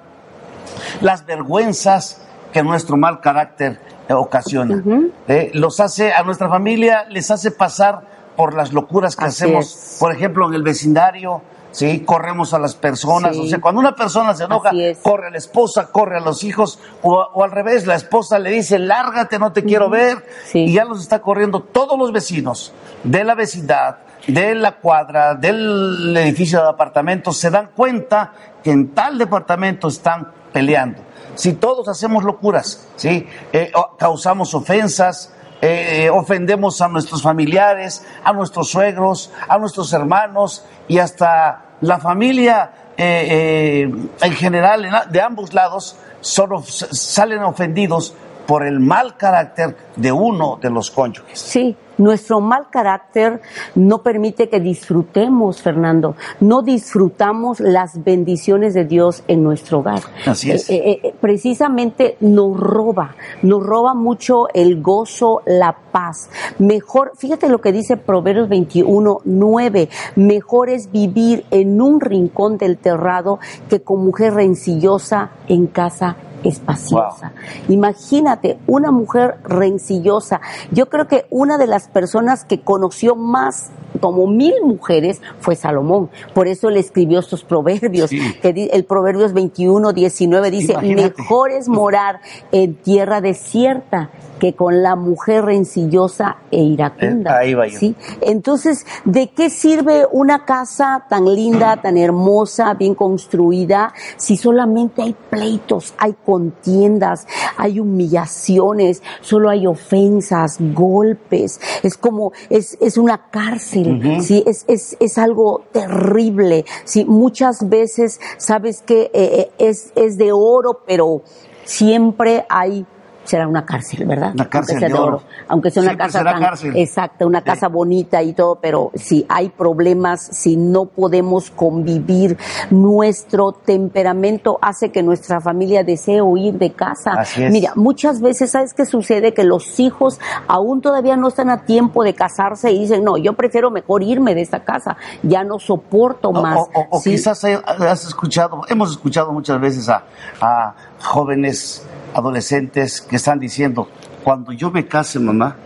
las 1.00 1.26
vergüenzas 1.26 2.22
que 2.52 2.62
nuestro 2.62 2.96
mal 2.96 3.18
carácter 3.18 3.80
ocasiona. 4.08 4.84
Eh, 5.26 5.50
los 5.52 5.80
hace 5.80 6.12
a 6.12 6.22
nuestra 6.22 6.48
familia, 6.48 7.06
les 7.08 7.28
hace 7.32 7.50
pasar 7.50 8.19
por 8.40 8.54
las 8.54 8.72
locuras 8.72 9.16
que 9.16 9.26
hacemos, 9.26 9.98
por 10.00 10.14
ejemplo, 10.14 10.48
en 10.48 10.54
el 10.54 10.62
vecindario, 10.62 11.42
¿sí? 11.72 12.00
Corremos 12.06 12.54
a 12.54 12.58
las 12.58 12.74
personas, 12.74 13.36
o 13.36 13.44
sea, 13.44 13.60
cuando 13.60 13.80
una 13.82 13.94
persona 13.94 14.32
se 14.32 14.44
enoja, 14.44 14.70
corre 15.02 15.26
a 15.26 15.30
la 15.30 15.36
esposa, 15.36 15.88
corre 15.92 16.16
a 16.16 16.20
los 16.20 16.42
hijos, 16.42 16.78
o, 17.02 17.44
al 17.44 17.50
revés, 17.50 17.86
la 17.86 17.96
esposa 17.96 18.38
le 18.38 18.48
dice, 18.48 18.78
lárgate, 18.78 19.38
no 19.38 19.52
te 19.52 19.62
quiero 19.62 19.90
ver, 19.90 20.24
y 20.54 20.72
ya 20.72 20.86
los 20.86 21.02
está 21.02 21.20
corriendo 21.20 21.60
todos 21.60 21.98
los 21.98 22.12
vecinos 22.12 22.72
de 23.04 23.24
la 23.24 23.34
vecindad, 23.34 23.98
de 24.26 24.54
la 24.54 24.78
cuadra, 24.78 25.34
del 25.34 26.16
edificio 26.16 26.62
de 26.62 26.68
apartamentos, 26.70 27.36
se 27.36 27.50
dan 27.50 27.72
cuenta 27.76 28.32
que 28.64 28.70
en 28.70 28.94
tal 28.94 29.18
departamento 29.18 29.88
están 29.88 30.32
peleando. 30.50 31.02
Si 31.34 31.52
todos 31.52 31.88
hacemos 31.88 32.24
locuras, 32.24 32.88
¿sí? 32.96 33.26
Eh, 33.52 33.70
causamos 33.98 34.54
ofensas, 34.54 35.34
eh, 35.62 36.08
ofendemos 36.10 36.80
a 36.80 36.88
nuestros 36.88 37.22
familiares, 37.22 38.06
a 38.24 38.32
nuestros 38.32 38.70
suegros, 38.70 39.30
a 39.48 39.58
nuestros 39.58 39.92
hermanos 39.92 40.64
y 40.88 40.98
hasta 40.98 41.62
la 41.82 41.98
familia 41.98 42.72
eh, 42.96 43.90
en 44.20 44.32
general 44.32 45.06
de 45.10 45.20
ambos 45.20 45.54
lados 45.54 45.96
salen 46.20 47.42
ofendidos 47.42 48.14
por 48.46 48.66
el 48.66 48.80
mal 48.80 49.16
carácter 49.16 49.76
de 49.96 50.12
uno 50.12 50.58
de 50.60 50.70
los 50.70 50.90
cónyuges. 50.90 51.38
Sí, 51.38 51.76
nuestro 52.00 52.40
mal 52.40 52.68
carácter 52.70 53.42
no 53.74 54.02
permite 54.02 54.48
que 54.48 54.58
disfrutemos, 54.58 55.60
Fernando. 55.60 56.16
No 56.40 56.62
disfrutamos 56.62 57.60
las 57.60 58.02
bendiciones 58.02 58.72
de 58.72 58.86
Dios 58.86 59.22
en 59.28 59.42
nuestro 59.42 59.80
hogar. 59.80 60.00
Así 60.24 60.50
es. 60.50 60.70
Eh, 60.70 60.76
eh, 60.76 61.00
eh, 61.02 61.14
precisamente 61.20 62.16
nos 62.20 62.58
roba, 62.58 63.14
nos 63.42 63.62
roba 63.62 63.92
mucho 63.92 64.48
el 64.54 64.80
gozo, 64.80 65.42
la 65.44 65.76
paz. 65.92 66.30
Mejor, 66.58 67.12
fíjate 67.16 67.50
lo 67.50 67.60
que 67.60 67.70
dice 67.70 67.98
Proverbios 67.98 68.48
21, 68.48 69.20
9. 69.24 69.88
Mejor 70.16 70.70
es 70.70 70.90
vivir 70.90 71.44
en 71.50 71.82
un 71.82 72.00
rincón 72.00 72.56
del 72.56 72.78
terrado 72.78 73.40
que 73.68 73.82
con 73.82 74.02
mujer 74.02 74.32
rencillosa 74.32 75.32
en 75.48 75.66
casa 75.66 76.16
espaciosa. 76.44 77.32
Imagínate, 77.68 78.58
una 78.66 78.90
mujer 78.90 79.38
rencillosa. 79.44 80.40
Yo 80.70 80.88
creo 80.88 81.06
que 81.06 81.26
una 81.30 81.58
de 81.58 81.66
las 81.66 81.88
personas 81.88 82.44
que 82.44 82.60
conoció 82.60 83.16
más 83.16 83.70
como 84.00 84.26
mil 84.26 84.54
mujeres 84.62 85.20
fue 85.40 85.56
Salomón. 85.56 86.10
Por 86.34 86.48
eso 86.48 86.70
le 86.70 86.80
escribió 86.80 87.18
estos 87.18 87.44
proverbios. 87.44 88.10
Que 88.10 88.70
el 88.72 88.84
Proverbios 88.84 89.32
21, 89.32 89.92
19 89.92 90.50
dice, 90.50 90.76
mejor 90.78 91.50
es 91.50 91.68
morar 91.68 92.20
en 92.52 92.74
tierra 92.74 93.20
desierta 93.20 94.10
que 94.40 94.54
con 94.54 94.82
la 94.82 94.96
mujer 94.96 95.44
rencillosa 95.44 96.38
e 96.50 96.60
iracunda. 96.60 97.36
Eh, 97.36 97.46
ahí 97.46 97.54
va 97.54 97.68
yo. 97.68 97.78
¿sí? 97.78 97.94
Entonces, 98.20 98.84
¿de 99.04 99.30
qué 99.30 99.50
sirve 99.50 100.06
una 100.10 100.44
casa 100.44 101.04
tan 101.08 101.32
linda, 101.32 101.80
tan 101.80 101.96
hermosa, 101.96 102.74
bien 102.74 102.96
construida, 102.96 103.92
si 104.16 104.36
solamente 104.36 105.02
hay 105.02 105.14
pleitos, 105.14 105.94
hay 105.98 106.14
contiendas, 106.24 107.28
hay 107.56 107.78
humillaciones, 107.78 109.02
solo 109.20 109.48
hay 109.48 109.68
ofensas, 109.68 110.56
golpes? 110.58 111.60
Es 111.84 111.96
como, 111.96 112.32
es, 112.48 112.76
es 112.80 112.98
una 112.98 113.30
cárcel, 113.30 114.20
¿sí? 114.22 114.42
Es, 114.46 114.64
es, 114.66 114.96
es 114.98 115.18
algo 115.18 115.62
terrible, 115.70 116.64
¿sí? 116.84 117.04
Muchas 117.04 117.68
veces, 117.68 118.18
sabes 118.38 118.82
que 118.82 119.10
eh, 119.12 119.50
es, 119.58 119.92
es 119.94 120.16
de 120.16 120.32
oro, 120.32 120.80
pero 120.86 121.22
siempre 121.64 122.46
hay 122.48 122.86
será 123.24 123.46
una 123.46 123.64
cárcel, 123.64 124.06
¿verdad? 124.06 124.32
Una 124.34 124.48
cárcel 124.48 124.76
aunque 124.76 124.88
sea 124.88 124.96
de 124.96 125.02
oro. 125.02 125.22
Aunque 125.48 125.70
sea 125.70 125.82
una 125.82 125.90
Siempre 125.90 126.06
casa 126.06 126.18
será 126.18 126.32
tan 126.32 126.42
cárcel. 126.42 126.72
exacta, 126.76 127.26
una 127.26 127.42
casa 127.42 127.68
bonita 127.68 128.22
y 128.22 128.32
todo, 128.32 128.56
pero 128.60 128.90
si 128.94 129.24
hay 129.28 129.50
problemas, 129.50 130.20
si 130.32 130.56
no 130.56 130.86
podemos 130.86 131.50
convivir, 131.50 132.36
nuestro 132.70 133.52
temperamento 133.52 134.58
hace 134.62 134.90
que 134.90 135.02
nuestra 135.02 135.40
familia 135.40 135.84
desee 135.84 136.22
huir 136.22 136.54
de 136.54 136.72
casa. 136.72 137.12
Así 137.12 137.42
es. 137.44 137.52
Mira, 137.52 137.72
muchas 137.76 138.20
veces, 138.20 138.50
¿sabes 138.50 138.74
qué 138.74 138.86
sucede? 138.86 139.34
Que 139.34 139.44
los 139.44 139.78
hijos 139.80 140.18
aún 140.48 140.80
todavía 140.80 141.16
no 141.16 141.28
están 141.28 141.50
a 141.50 141.64
tiempo 141.64 142.02
de 142.02 142.14
casarse 142.14 142.72
y 142.72 142.80
dicen, 142.80 143.04
no, 143.04 143.16
yo 143.16 143.34
prefiero 143.34 143.70
mejor 143.70 144.02
irme 144.02 144.34
de 144.34 144.40
esta 144.42 144.64
casa, 144.64 144.96
ya 145.22 145.44
no 145.44 145.58
soporto 145.58 146.32
más. 146.32 146.58
o- 146.74 146.86
o- 146.90 147.02
quizás 147.02 147.44
has 147.44 148.04
escuchado, 148.06 148.62
hemos 148.68 148.90
escuchado 148.90 149.32
muchas 149.32 149.60
veces 149.60 149.88
a, 149.88 150.04
a 150.40 150.74
jóvenes 151.02 151.84
adolescentes 152.14 153.00
que 153.00 153.16
están 153.16 153.38
diciendo, 153.38 153.88
cuando 154.24 154.52
yo 154.52 154.70
me 154.70 154.86
case, 154.86 155.18
mamá, 155.18 155.56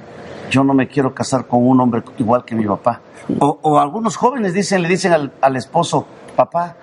yo 0.50 0.62
no 0.64 0.74
me 0.74 0.88
quiero 0.88 1.14
casar 1.14 1.46
con 1.46 1.66
un 1.66 1.80
hombre 1.80 2.02
igual 2.18 2.44
que 2.44 2.54
mi 2.54 2.66
papá. 2.66 3.00
O, 3.40 3.58
o 3.62 3.78
algunos 3.78 4.16
jóvenes 4.16 4.54
dicen, 4.54 4.82
le 4.82 4.88
dicen 4.88 5.12
al, 5.12 5.32
al 5.40 5.56
esposo, 5.56 6.06
papá, 6.36 6.76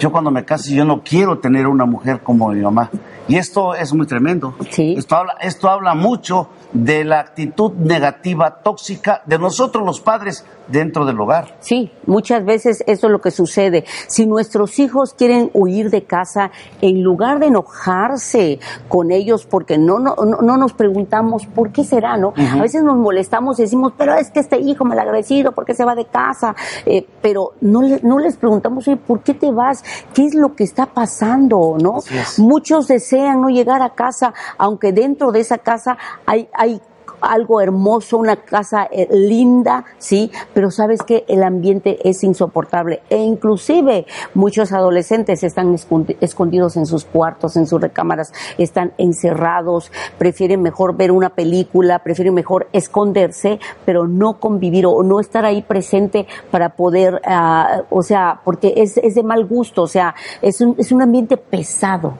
yo 0.00 0.10
cuando 0.12 0.30
me 0.30 0.44
case 0.44 0.74
yo 0.74 0.84
no 0.84 1.02
quiero 1.02 1.38
tener 1.38 1.66
una 1.66 1.84
mujer 1.86 2.20
como 2.22 2.48
mi 2.48 2.60
mamá. 2.60 2.90
Y 3.26 3.36
esto 3.36 3.74
es 3.74 3.94
muy 3.94 4.06
tremendo. 4.06 4.54
Sí. 4.70 4.94
Esto 4.98 5.16
habla, 5.16 5.36
esto 5.40 5.70
habla 5.70 5.94
mucho 5.94 6.48
de 6.74 7.04
la 7.04 7.20
actitud 7.20 7.72
negativa, 7.72 8.56
tóxica 8.62 9.22
de 9.24 9.38
nosotros 9.38 9.82
los 9.86 10.00
padres 10.00 10.44
dentro 10.68 11.06
del 11.06 11.18
hogar. 11.20 11.56
Sí, 11.60 11.90
muchas 12.06 12.44
veces 12.44 12.82
eso 12.86 13.06
es 13.06 13.12
lo 13.12 13.20
que 13.22 13.30
sucede. 13.30 13.84
Si 14.08 14.26
nuestros 14.26 14.78
hijos 14.78 15.14
quieren 15.14 15.50
huir 15.54 15.88
de 15.90 16.04
casa, 16.04 16.50
en 16.82 17.02
lugar 17.02 17.38
de 17.38 17.46
enojarse 17.46 18.58
con 18.88 19.10
ellos, 19.10 19.46
porque 19.46 19.78
no, 19.78 19.98
no, 19.98 20.16
no, 20.16 20.38
no 20.42 20.56
nos 20.56 20.72
preguntamos 20.72 21.46
por 21.46 21.70
qué 21.70 21.84
será, 21.84 22.16
¿no? 22.16 22.32
A 22.36 22.60
veces 22.60 22.82
nos 22.82 22.96
molestamos 22.96 23.58
y 23.58 23.62
decimos, 23.62 23.92
pero 23.96 24.14
es 24.14 24.30
que 24.30 24.40
este 24.40 24.58
hijo 24.58 24.84
malagradecido, 24.84 25.52
¿por 25.52 25.64
qué 25.64 25.74
se 25.74 25.84
va 25.84 25.94
de 25.94 26.06
casa? 26.06 26.54
Eh, 26.86 27.06
pero 27.22 27.52
no, 27.60 27.82
le- 27.82 28.00
no 28.02 28.18
les 28.18 28.36
preguntamos, 28.36 28.86
oye, 28.88 28.96
¿por 28.96 29.20
qué 29.20 29.32
te 29.34 29.50
vas? 29.50 29.83
¿Qué 30.12 30.26
es 30.26 30.34
lo 30.34 30.54
que 30.54 30.64
está 30.64 30.86
pasando, 30.86 31.76
no? 31.80 32.00
Muchos 32.38 32.88
desean 32.88 33.40
no 33.40 33.48
llegar 33.48 33.82
a 33.82 33.90
casa, 33.90 34.34
aunque 34.58 34.92
dentro 34.92 35.32
de 35.32 35.40
esa 35.40 35.58
casa 35.58 35.96
hay, 36.26 36.48
hay 36.54 36.80
algo 37.20 37.60
hermoso, 37.60 38.18
una 38.18 38.36
casa 38.36 38.88
eh, 38.90 39.08
linda, 39.10 39.84
sí, 39.98 40.30
pero 40.52 40.70
sabes 40.70 41.02
que 41.02 41.24
el 41.28 41.42
ambiente 41.42 41.98
es 42.08 42.22
insoportable 42.22 43.02
e 43.08 43.16
inclusive 43.16 44.06
muchos 44.34 44.72
adolescentes 44.72 45.42
están 45.42 45.72
escondi- 45.74 46.16
escondidos 46.20 46.76
en 46.76 46.86
sus 46.86 47.04
cuartos, 47.04 47.56
en 47.56 47.66
sus 47.66 47.80
recámaras, 47.80 48.32
están 48.58 48.92
encerrados, 48.98 49.90
prefieren 50.18 50.62
mejor 50.62 50.96
ver 50.96 51.12
una 51.12 51.30
película, 51.30 52.00
prefieren 52.00 52.34
mejor 52.34 52.68
esconderse, 52.72 53.58
pero 53.84 54.06
no 54.06 54.38
convivir 54.38 54.86
o 54.86 55.02
no 55.02 55.20
estar 55.20 55.44
ahí 55.44 55.62
presente 55.62 56.26
para 56.50 56.70
poder, 56.70 57.20
ah, 57.26 57.82
o 57.90 58.02
sea, 58.02 58.40
porque 58.44 58.74
es, 58.76 58.98
es 58.98 59.14
de 59.14 59.22
mal 59.22 59.46
gusto, 59.46 59.82
o 59.82 59.88
sea, 59.88 60.14
es 60.42 60.60
un, 60.60 60.74
es 60.78 60.92
un 60.92 61.00
ambiente 61.00 61.36
pesado. 61.36 62.18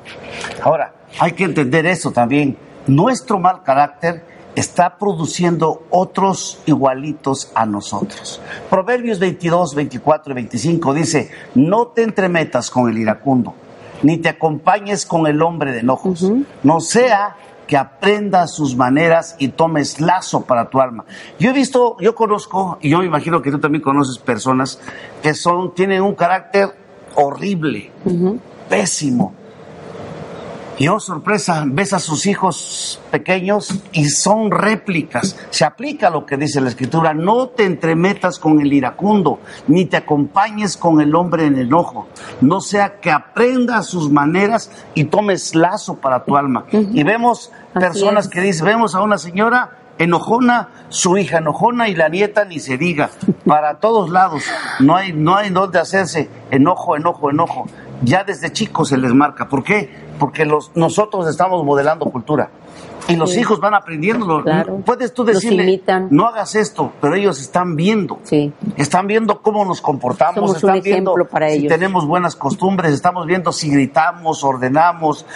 Ahora, 0.62 0.94
hay 1.18 1.32
que 1.32 1.44
entender 1.44 1.86
eso 1.86 2.10
también. 2.10 2.56
Nuestro 2.86 3.38
mal 3.38 3.62
carácter 3.62 4.33
está 4.54 4.98
produciendo 4.98 5.84
otros 5.90 6.60
igualitos 6.66 7.50
a 7.54 7.66
nosotros. 7.66 8.40
Proverbios 8.70 9.18
22, 9.18 9.74
24 9.74 10.32
y 10.32 10.34
25 10.34 10.94
dice, 10.94 11.30
no 11.54 11.88
te 11.88 12.02
entremetas 12.02 12.70
con 12.70 12.88
el 12.88 12.98
iracundo, 12.98 13.54
ni 14.02 14.18
te 14.18 14.28
acompañes 14.28 15.06
con 15.06 15.26
el 15.26 15.42
hombre 15.42 15.72
de 15.72 15.80
enojos, 15.80 16.30
no 16.62 16.80
sea 16.80 17.36
que 17.66 17.76
aprendas 17.76 18.54
sus 18.54 18.76
maneras 18.76 19.36
y 19.38 19.48
tomes 19.48 20.00
lazo 20.00 20.42
para 20.42 20.68
tu 20.68 20.80
alma. 20.80 21.04
Yo 21.38 21.50
he 21.50 21.52
visto, 21.52 21.96
yo 21.98 22.14
conozco, 22.14 22.78
y 22.80 22.90
yo 22.90 22.98
me 22.98 23.06
imagino 23.06 23.40
que 23.40 23.50
tú 23.50 23.58
también 23.58 23.82
conoces 23.82 24.18
personas 24.18 24.78
que 25.22 25.34
son, 25.34 25.74
tienen 25.74 26.02
un 26.02 26.14
carácter 26.14 26.76
horrible, 27.14 27.90
pésimo, 28.68 29.34
y 30.76 30.88
oh, 30.88 30.98
sorpresa, 30.98 31.64
ves 31.66 31.92
a 31.92 32.00
sus 32.00 32.26
hijos 32.26 33.00
pequeños 33.12 33.80
y 33.92 34.06
son 34.06 34.50
réplicas. 34.50 35.36
Se 35.50 35.64
aplica 35.64 36.10
lo 36.10 36.26
que 36.26 36.36
dice 36.36 36.60
la 36.60 36.68
escritura. 36.68 37.14
No 37.14 37.48
te 37.48 37.64
entremetas 37.64 38.40
con 38.40 38.60
el 38.60 38.72
iracundo, 38.72 39.38
ni 39.68 39.84
te 39.84 39.96
acompañes 39.96 40.76
con 40.76 41.00
el 41.00 41.14
hombre 41.14 41.46
en 41.46 41.58
enojo. 41.58 42.08
No 42.40 42.60
sea 42.60 43.00
que 43.00 43.12
aprendas 43.12 43.86
sus 43.86 44.10
maneras 44.10 44.70
y 44.94 45.04
tomes 45.04 45.54
lazo 45.54 45.94
para 45.96 46.24
tu 46.24 46.36
alma. 46.36 46.64
Y 46.72 47.04
vemos 47.04 47.52
personas 47.72 48.24
es. 48.24 48.30
que 48.32 48.40
dicen, 48.40 48.66
vemos 48.66 48.96
a 48.96 49.02
una 49.02 49.18
señora 49.18 49.78
enojona, 49.98 50.70
su 50.88 51.16
hija 51.16 51.38
enojona 51.38 51.88
y 51.88 51.94
la 51.94 52.08
nieta 52.08 52.44
ni 52.44 52.58
se 52.58 52.76
diga. 52.78 53.10
Para 53.44 53.78
todos 53.78 54.10
lados. 54.10 54.42
No 54.80 54.96
hay, 54.96 55.12
no 55.12 55.36
hay 55.36 55.50
donde 55.50 55.78
hacerse 55.78 56.28
enojo, 56.50 56.96
enojo, 56.96 57.30
enojo. 57.30 57.66
Ya 58.02 58.24
desde 58.24 58.52
chicos 58.52 58.88
se 58.88 58.96
les 58.96 59.14
marca. 59.14 59.48
¿Por 59.48 59.62
qué? 59.62 60.03
Porque 60.18 60.44
los, 60.44 60.70
nosotros 60.74 61.28
estamos 61.28 61.64
modelando 61.64 62.06
cultura. 62.06 62.50
Y 63.08 63.16
los 63.16 63.32
Sí. 63.32 63.40
hijos 63.40 63.60
van 63.60 63.74
aprendiendo. 63.74 64.42
Claro. 64.42 64.76
Puedes 64.84 65.12
tú 65.12 65.24
decirle, 65.24 65.82
no 66.10 66.26
hagas 66.26 66.54
esto, 66.54 66.92
pero 67.00 67.14
ellos 67.14 67.40
están 67.40 67.76
viendo. 67.76 68.18
Sí. 68.22 68.52
Están 68.76 69.06
viendo 69.06 69.40
cómo 69.42 69.64
nos 69.64 69.80
comportamos, 69.80 70.34
Somos 70.36 70.56
están 70.56 70.76
un 70.76 70.82
viendo 70.82 71.14
para 71.30 71.50
si 71.50 71.56
ellos. 71.58 71.72
tenemos 71.72 72.06
buenas 72.06 72.36
costumbres, 72.36 72.92
estamos 72.92 73.26
viendo 73.26 73.52
si 73.52 73.70
gritamos, 73.70 74.42
ordenamos, 74.44 75.26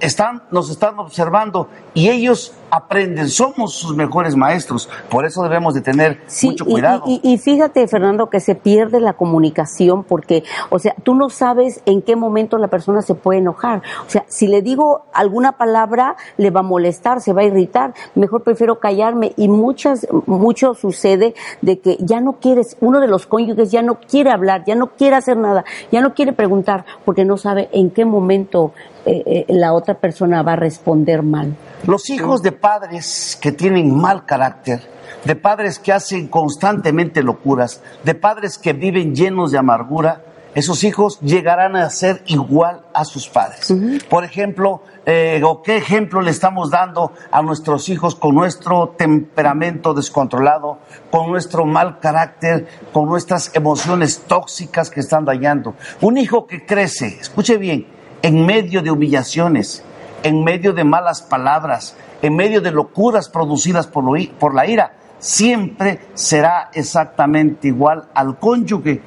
están, 0.00 0.42
nos 0.50 0.70
están 0.70 0.98
observando 0.98 1.68
y 1.94 2.08
ellos 2.08 2.54
aprenden, 2.70 3.28
somos 3.28 3.74
sus 3.74 3.94
mejores 3.94 4.34
maestros, 4.34 4.88
por 5.10 5.26
eso 5.26 5.42
debemos 5.42 5.74
de 5.74 5.82
tener 5.82 6.22
Sí, 6.26 6.46
mucho 6.48 6.64
cuidado. 6.64 7.02
Y, 7.06 7.20
y- 7.22 7.34
y 7.34 7.38
fíjate, 7.38 7.86
Fernando, 7.86 8.30
que 8.30 8.40
se 8.40 8.54
pierde 8.54 8.98
la 8.98 9.12
comunicación 9.12 10.04
porque, 10.04 10.42
o 10.70 10.78
sea, 10.78 10.94
tú 11.02 11.14
no 11.14 11.28
sabes 11.28 11.82
en 11.84 12.00
qué 12.00 12.16
momento 12.16 12.56
la 12.56 12.68
persona 12.68 13.02
se 13.02 13.14
puede 13.14 13.40
enojar. 13.40 13.82
O 14.06 14.10
sea, 14.10 14.24
si 14.28 14.46
le 14.46 14.62
digo 14.62 15.04
alguna 15.12 15.52
palabra, 15.58 16.16
le 16.38 16.50
va 16.50 16.60
a 16.60 16.62
molestar, 16.62 17.01
se 17.20 17.32
va 17.32 17.42
a 17.42 17.44
irritar. 17.44 17.94
Mejor 18.14 18.42
prefiero 18.42 18.78
callarme. 18.78 19.32
Y 19.36 19.48
muchas, 19.48 20.06
mucho 20.26 20.74
sucede 20.74 21.34
de 21.60 21.78
que 21.78 21.96
ya 22.00 22.20
no 22.20 22.34
quieres, 22.34 22.76
uno 22.80 23.00
de 23.00 23.08
los 23.08 23.26
cónyuges 23.26 23.70
ya 23.70 23.82
no 23.82 24.00
quiere 24.00 24.30
hablar, 24.30 24.64
ya 24.66 24.74
no 24.74 24.88
quiere 24.88 25.16
hacer 25.16 25.36
nada, 25.36 25.64
ya 25.90 26.00
no 26.00 26.14
quiere 26.14 26.32
preguntar 26.32 26.84
porque 27.04 27.24
no 27.24 27.36
sabe 27.36 27.68
en 27.72 27.90
qué 27.90 28.04
momento 28.04 28.72
eh, 29.04 29.22
eh, 29.26 29.44
la 29.48 29.72
otra 29.72 29.94
persona 29.94 30.42
va 30.42 30.52
a 30.52 30.56
responder 30.56 31.22
mal. 31.22 31.56
Los 31.86 32.08
hijos 32.10 32.42
de 32.42 32.52
padres 32.52 33.36
que 33.40 33.52
tienen 33.52 33.94
mal 33.94 34.24
carácter, 34.24 34.80
de 35.24 35.36
padres 35.36 35.78
que 35.78 35.92
hacen 35.92 36.28
constantemente 36.28 37.22
locuras, 37.22 37.82
de 38.04 38.14
padres 38.14 38.58
que 38.58 38.72
viven 38.72 39.14
llenos 39.14 39.50
de 39.50 39.58
amargura, 39.58 40.22
esos 40.54 40.84
hijos 40.84 41.18
llegarán 41.20 41.76
a 41.76 41.88
ser 41.88 42.22
igual 42.26 42.82
a 42.92 43.04
sus 43.04 43.28
padres. 43.28 43.72
Por 44.08 44.24
ejemplo, 44.24 44.82
eh, 45.06 45.40
o 45.44 45.62
qué 45.62 45.78
ejemplo 45.78 46.20
le 46.20 46.30
estamos 46.30 46.70
dando 46.70 47.12
a 47.30 47.40
nuestros 47.40 47.88
hijos 47.88 48.14
con 48.14 48.34
nuestro 48.34 48.94
temperamento 48.96 49.94
descontrolado, 49.94 50.78
con 51.10 51.30
nuestro 51.30 51.64
mal 51.64 52.00
carácter, 52.00 52.66
con 52.92 53.06
nuestras 53.06 53.50
emociones 53.54 54.24
tóxicas 54.26 54.90
que 54.90 55.00
están 55.00 55.24
dañando. 55.24 55.74
Un 56.02 56.18
hijo 56.18 56.46
que 56.46 56.66
crece, 56.66 57.18
escuche 57.20 57.56
bien, 57.56 57.86
en 58.20 58.44
medio 58.44 58.82
de 58.82 58.90
humillaciones, 58.90 59.82
en 60.22 60.44
medio 60.44 60.74
de 60.74 60.84
malas 60.84 61.22
palabras, 61.22 61.96
en 62.20 62.36
medio 62.36 62.60
de 62.60 62.72
locuras 62.72 63.30
producidas 63.30 63.86
por, 63.86 64.04
por 64.38 64.54
la 64.54 64.66
ira, 64.66 64.96
siempre 65.18 66.00
será 66.14 66.70
exactamente 66.74 67.68
igual 67.68 68.08
al 68.12 68.38
cónyuge 68.38 69.00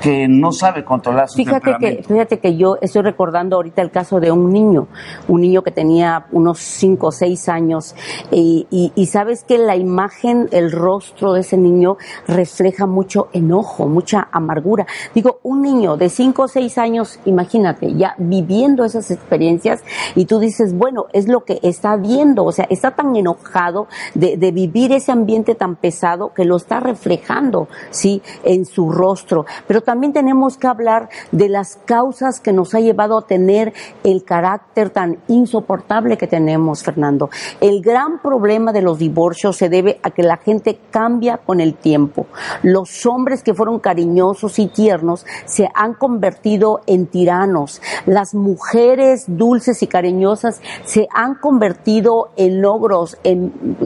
que 0.00 0.28
no 0.28 0.52
sabe 0.52 0.84
controlar 0.84 1.28
su 1.28 1.36
fíjate 1.36 1.76
que 1.78 2.02
Fíjate 2.02 2.38
que 2.38 2.56
yo 2.56 2.76
estoy 2.80 3.02
recordando 3.02 3.56
ahorita 3.56 3.82
el 3.82 3.90
caso 3.90 4.20
de 4.20 4.32
un 4.32 4.52
niño, 4.52 4.88
un 5.28 5.40
niño 5.40 5.62
que 5.62 5.70
tenía 5.70 6.26
unos 6.32 6.58
5 6.58 7.06
o 7.06 7.12
6 7.12 7.48
años 7.48 7.94
y, 8.30 8.66
y, 8.70 9.06
sabes 9.06 9.44
que 9.44 9.58
la 9.58 9.76
imagen, 9.76 10.48
el 10.52 10.70
rostro 10.72 11.32
de 11.32 11.40
ese 11.40 11.56
niño 11.56 11.96
refleja 12.26 12.86
mucho 12.86 13.28
enojo, 13.32 13.86
mucha 13.86 14.28
amargura. 14.32 14.86
Digo, 15.14 15.40
un 15.42 15.62
niño 15.62 15.96
de 15.96 16.08
5 16.08 16.42
o 16.42 16.48
6 16.48 16.78
años, 16.78 17.18
imagínate, 17.24 17.94
ya 17.94 18.14
viviendo 18.18 18.84
esas 18.84 19.10
experiencias 19.10 19.82
y 20.14 20.26
tú 20.26 20.38
dices, 20.38 20.76
bueno, 20.76 21.06
es 21.12 21.28
lo 21.28 21.44
que 21.44 21.60
está 21.62 21.96
viendo, 21.96 22.44
o 22.44 22.52
sea, 22.52 22.66
está 22.70 22.92
tan 22.92 23.14
enojado 23.16 23.88
de, 24.14 24.36
de 24.36 24.52
vivir 24.52 24.92
ese 24.92 25.12
ambiente 25.12 25.54
tan 25.54 25.76
pesado 25.76 26.32
que 26.34 26.44
lo 26.44 26.56
está 26.56 26.80
reflejando, 26.80 27.68
¿sí? 27.90 28.22
En 28.44 28.64
su 28.64 28.90
rostro. 28.90 29.44
Pero 29.66 29.82
también 29.90 30.12
tenemos 30.12 30.56
que 30.56 30.68
hablar 30.68 31.08
de 31.32 31.48
las 31.48 31.74
causas 31.84 32.38
que 32.38 32.52
nos 32.52 32.76
ha 32.76 32.78
llevado 32.78 33.18
a 33.18 33.26
tener 33.26 33.72
el 34.04 34.22
carácter 34.22 34.90
tan 34.90 35.18
insoportable 35.26 36.16
que 36.16 36.28
tenemos, 36.28 36.84
Fernando. 36.84 37.28
El 37.60 37.82
gran 37.82 38.20
problema 38.22 38.72
de 38.72 38.82
los 38.82 39.00
divorcios 39.00 39.56
se 39.56 39.68
debe 39.68 39.98
a 40.04 40.12
que 40.12 40.22
la 40.22 40.36
gente 40.36 40.78
cambia 40.92 41.38
con 41.38 41.60
el 41.60 41.74
tiempo. 41.74 42.28
Los 42.62 43.04
hombres 43.04 43.42
que 43.42 43.52
fueron 43.52 43.80
cariñosos 43.80 44.60
y 44.60 44.68
tiernos 44.68 45.26
se 45.44 45.68
han 45.74 45.94
convertido 45.94 46.82
en 46.86 47.06
tiranos. 47.08 47.82
Las 48.06 48.32
mujeres 48.32 49.24
dulces 49.26 49.82
y 49.82 49.88
cariñosas 49.88 50.60
se 50.84 51.08
han 51.12 51.34
convertido 51.34 52.30
en 52.36 52.62
logros, 52.62 53.18
en 53.24 53.76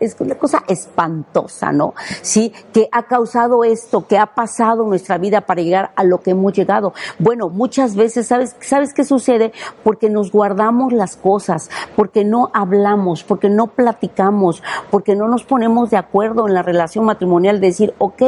es 0.00 0.16
una 0.18 0.34
cosa 0.34 0.64
espantosa, 0.66 1.70
¿no? 1.70 1.94
Sí, 2.22 2.52
que 2.72 2.88
ha 2.90 3.04
causado 3.04 3.62
esto, 3.62 4.08
que 4.08 4.18
ha 4.18 4.26
pasado 4.26 4.84
nuestra 4.84 5.18
vida 5.18 5.42
para 5.52 5.60
llegar 5.60 5.90
a 5.96 6.04
lo 6.04 6.22
que 6.22 6.30
hemos 6.30 6.54
llegado. 6.54 6.94
Bueno, 7.18 7.50
muchas 7.50 7.94
veces, 7.94 8.26
¿sabes, 8.26 8.56
¿sabes 8.60 8.94
qué 8.94 9.04
sucede? 9.04 9.52
Porque 9.84 10.08
nos 10.08 10.32
guardamos 10.32 10.94
las 10.94 11.18
cosas, 11.18 11.68
porque 11.94 12.24
no 12.24 12.50
hablamos, 12.54 13.22
porque 13.22 13.50
no 13.50 13.66
platicamos, 13.66 14.62
porque 14.90 15.14
no 15.14 15.28
nos 15.28 15.44
ponemos 15.44 15.90
de 15.90 15.98
acuerdo 15.98 16.48
en 16.48 16.54
la 16.54 16.62
relación 16.62 17.04
matrimonial, 17.04 17.60
decir, 17.60 17.92
ok, 17.98 18.22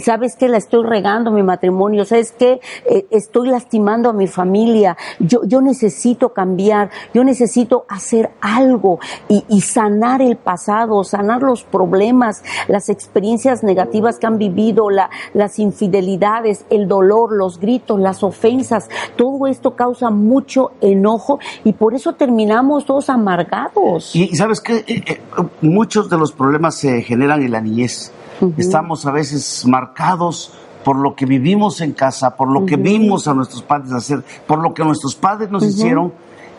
¿sabes 0.00 0.34
qué? 0.34 0.48
La 0.48 0.56
estoy 0.56 0.82
regando 0.86 1.30
mi 1.30 1.42
matrimonio, 1.42 2.06
¿sabes 2.06 2.32
qué? 2.32 2.62
Eh, 2.86 3.06
estoy 3.10 3.50
lastimando 3.50 4.08
a 4.08 4.14
mi 4.14 4.26
familia, 4.26 4.96
yo, 5.18 5.40
yo 5.44 5.60
necesito 5.60 6.30
cambiar, 6.32 6.88
yo 7.12 7.22
necesito 7.22 7.84
hacer 7.86 8.30
algo 8.40 8.98
y, 9.28 9.60
sanar 9.60 10.22
el 10.22 10.36
pasado, 10.36 11.04
sanar 11.04 11.42
los 11.42 11.64
problemas, 11.64 12.42
las 12.66 12.88
experiencias 12.88 13.62
negativas 13.62 14.18
que 14.18 14.26
han 14.26 14.38
vivido, 14.38 14.88
la, 14.88 15.10
las 15.34 15.58
infidelidades, 15.58 16.61
el 16.70 16.88
dolor, 16.88 17.32
los 17.32 17.58
gritos, 17.58 18.00
las 18.00 18.22
ofensas, 18.22 18.88
todo 19.16 19.46
esto 19.46 19.74
causa 19.76 20.10
mucho 20.10 20.72
enojo 20.80 21.38
y 21.64 21.72
por 21.72 21.94
eso 21.94 22.14
terminamos 22.14 22.84
todos 22.84 23.08
amargados. 23.08 24.14
Y, 24.14 24.34
sabes 24.36 24.60
que 24.60 24.76
eh, 24.78 24.84
eh, 25.06 25.20
muchos 25.60 26.08
de 26.08 26.18
los 26.18 26.32
problemas 26.32 26.74
se 26.76 27.02
generan 27.02 27.42
en 27.42 27.52
la 27.52 27.60
niñez. 27.60 28.12
Estamos 28.56 29.06
a 29.06 29.12
veces 29.12 29.64
marcados 29.66 30.52
por 30.84 30.96
lo 30.96 31.14
que 31.14 31.26
vivimos 31.26 31.80
en 31.80 31.92
casa, 31.92 32.36
por 32.36 32.48
lo 32.48 32.66
que 32.66 32.76
vimos 32.76 33.28
a 33.28 33.34
nuestros 33.34 33.62
padres 33.62 33.92
hacer, 33.92 34.24
por 34.46 34.58
lo 34.58 34.74
que 34.74 34.84
nuestros 34.84 35.14
padres 35.14 35.48
nos 35.50 35.64
hicieron 35.64 36.12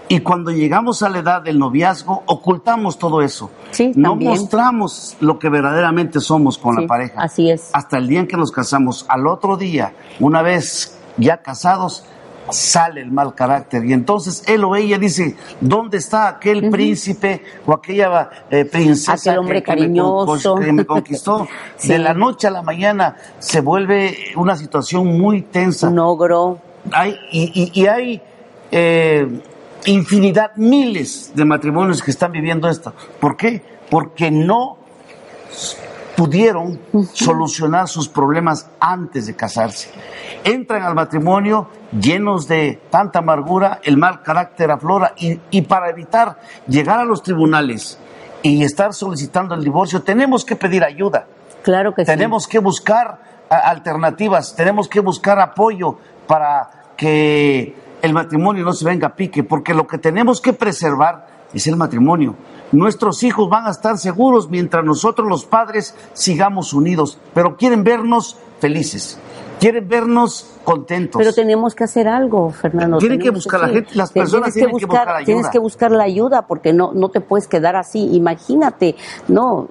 y 0.09 0.19
cuando 0.19 0.51
llegamos 0.51 1.01
a 1.01 1.09
la 1.09 1.19
edad 1.19 1.41
del 1.41 1.57
noviazgo, 1.57 2.23
ocultamos 2.25 2.97
todo 2.97 3.21
eso. 3.21 3.49
no 3.95 4.15
mostramos 4.15 5.15
lo 5.19 5.39
que 5.39 5.49
verdaderamente 5.49 6.19
somos 6.19 6.57
con 6.57 6.75
la 6.75 6.87
pareja. 6.87 7.21
Así 7.21 7.49
es. 7.49 7.69
Hasta 7.73 7.97
el 7.97 8.07
día 8.07 8.19
en 8.19 8.27
que 8.27 8.37
nos 8.37 8.51
casamos. 8.51 9.05
Al 9.07 9.27
otro 9.27 9.57
día, 9.57 9.93
una 10.19 10.41
vez 10.41 10.99
ya 11.17 11.37
casados, 11.41 12.05
sale 12.49 13.01
el 13.01 13.11
mal 13.11 13.33
carácter. 13.33 13.85
Y 13.85 13.93
entonces 13.93 14.43
él 14.47 14.63
o 14.65 14.75
ella 14.75 14.97
dice, 14.97 15.35
¿dónde 15.61 15.97
está 15.97 16.27
aquel 16.27 16.69
príncipe 16.69 17.41
o 17.65 17.73
aquella 17.73 18.29
eh, 18.49 18.65
princesa 18.65 19.39
hombre 19.39 19.61
que, 19.61 19.63
cariñoso. 19.63 20.57
Me, 20.57 20.85
conquistó? 20.85 21.47
De 21.83 21.97
la 21.97 22.13
noche 22.13 22.47
a 22.47 22.51
la 22.51 22.61
mañana 22.61 23.15
se 23.39 23.61
vuelve 23.61 24.15
una 24.35 24.57
situación 24.57 25.19
muy 25.19 25.43
tensa. 25.43 25.87
Un 25.87 25.99
ogro. 25.99 26.59
Hay, 26.91 27.17
y, 27.31 27.71
y, 27.73 27.87
hay... 27.87 28.21
Eh, 28.71 29.41
infinidad, 29.85 30.55
miles 30.55 31.31
de 31.35 31.45
matrimonios 31.45 32.01
que 32.01 32.11
están 32.11 32.31
viviendo 32.31 32.69
esto. 32.69 32.93
¿Por 33.19 33.37
qué? 33.37 33.63
Porque 33.89 34.31
no 34.31 34.77
pudieron 36.15 36.79
solucionar 37.13 37.87
sus 37.87 38.07
problemas 38.07 38.69
antes 38.79 39.25
de 39.25 39.35
casarse. 39.35 39.89
Entran 40.43 40.83
al 40.83 40.93
matrimonio 40.93 41.69
llenos 41.99 42.47
de 42.47 42.81
tanta 42.89 43.19
amargura, 43.19 43.79
el 43.83 43.97
mal 43.97 44.21
carácter 44.21 44.71
aflora 44.71 45.13
y, 45.17 45.39
y 45.51 45.61
para 45.63 45.89
evitar 45.89 46.39
llegar 46.67 46.99
a 46.99 47.05
los 47.05 47.23
tribunales 47.23 47.97
y 48.41 48.63
estar 48.63 48.93
solicitando 48.93 49.55
el 49.55 49.63
divorcio, 49.63 50.03
tenemos 50.03 50.45
que 50.45 50.55
pedir 50.55 50.83
ayuda. 50.83 51.25
Claro 51.63 51.93
que 51.93 52.03
tenemos 52.03 52.47
que 52.47 52.59
buscar 52.59 53.19
alternativas, 53.49 54.55
tenemos 54.55 54.89
que 54.89 54.99
buscar 54.99 55.39
apoyo 55.39 55.97
para 56.27 56.69
que 56.97 57.82
el 58.03 58.13
matrimonio 58.13 58.65
no 58.65 58.73
se 58.73 58.83
venga 58.83 59.07
a 59.07 59.15
pique, 59.15 59.43
porque 59.43 59.73
lo 59.73 59.87
que 59.87 59.97
tenemos 59.97 60.41
que 60.41 60.51
preservar 60.51 61.25
es 61.53 61.67
el 61.67 61.77
matrimonio. 61.77 62.35
Nuestros 62.73 63.23
hijos 63.23 63.49
van 63.49 63.65
a 63.65 63.71
estar 63.71 63.97
seguros 63.97 64.49
mientras 64.49 64.83
nosotros 64.83 65.25
los 65.25 65.45
padres 65.45 65.95
sigamos 66.11 66.73
unidos, 66.73 67.17
pero 67.33 67.55
quieren 67.55 67.85
vernos 67.85 68.37
felices, 68.59 69.17
quieren 69.63 69.87
vernos 69.87 70.45
contentos. 70.63 71.19
Pero 71.19 71.33
tenemos 71.33 71.73
que 71.73 71.85
hacer 71.85 72.07
algo, 72.07 72.49
Fernando. 72.51 72.97
Tienen 72.97 73.19
que 73.19 73.29
buscar 73.29 73.61
la 73.61 73.69
gente, 73.69 73.95
las 73.95 74.11
personas 74.11 74.53
tienen 74.53 74.77
que 74.77 74.85
buscar, 74.85 75.09
ayuda. 75.09 75.25
Tienes 75.25 75.49
que 75.49 75.59
buscar 75.59 75.91
la 75.91 76.03
ayuda 76.03 76.47
porque 76.47 76.73
no, 76.73 76.91
no 76.93 77.09
te 77.09 77.21
puedes 77.21 77.47
quedar 77.47 77.75
así. 77.75 78.09
Imagínate, 78.13 78.95
no, 79.27 79.69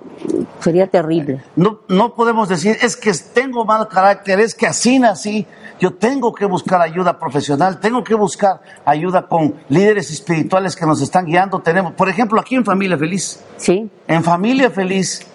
sería 0.60 0.86
terrible. 0.86 1.42
No, 1.56 1.80
no 1.88 2.14
podemos 2.14 2.48
decir, 2.48 2.76
es 2.80 2.96
que 2.96 3.12
tengo 3.34 3.64
mal 3.64 3.88
carácter, 3.88 4.40
es 4.40 4.54
que 4.54 4.66
así 4.66 4.98
nací. 4.98 5.46
Yo 5.78 5.94
tengo 5.94 6.32
que 6.32 6.46
buscar 6.46 6.80
ayuda 6.80 7.18
profesional, 7.18 7.80
tengo 7.80 8.02
que 8.04 8.14
buscar 8.14 8.60
ayuda 8.84 9.26
con 9.26 9.56
líderes 9.68 10.10
espirituales 10.10 10.76
que 10.76 10.86
nos 10.86 11.02
están 11.02 11.26
guiando. 11.26 11.58
Tenemos, 11.60 11.92
por 11.92 12.08
ejemplo, 12.08 12.40
aquí 12.40 12.54
en 12.54 12.64
Familia 12.64 12.96
Feliz. 12.96 13.42
Sí. 13.56 13.90
En 14.06 14.22
Familia 14.22 14.70
Feliz 14.70 15.26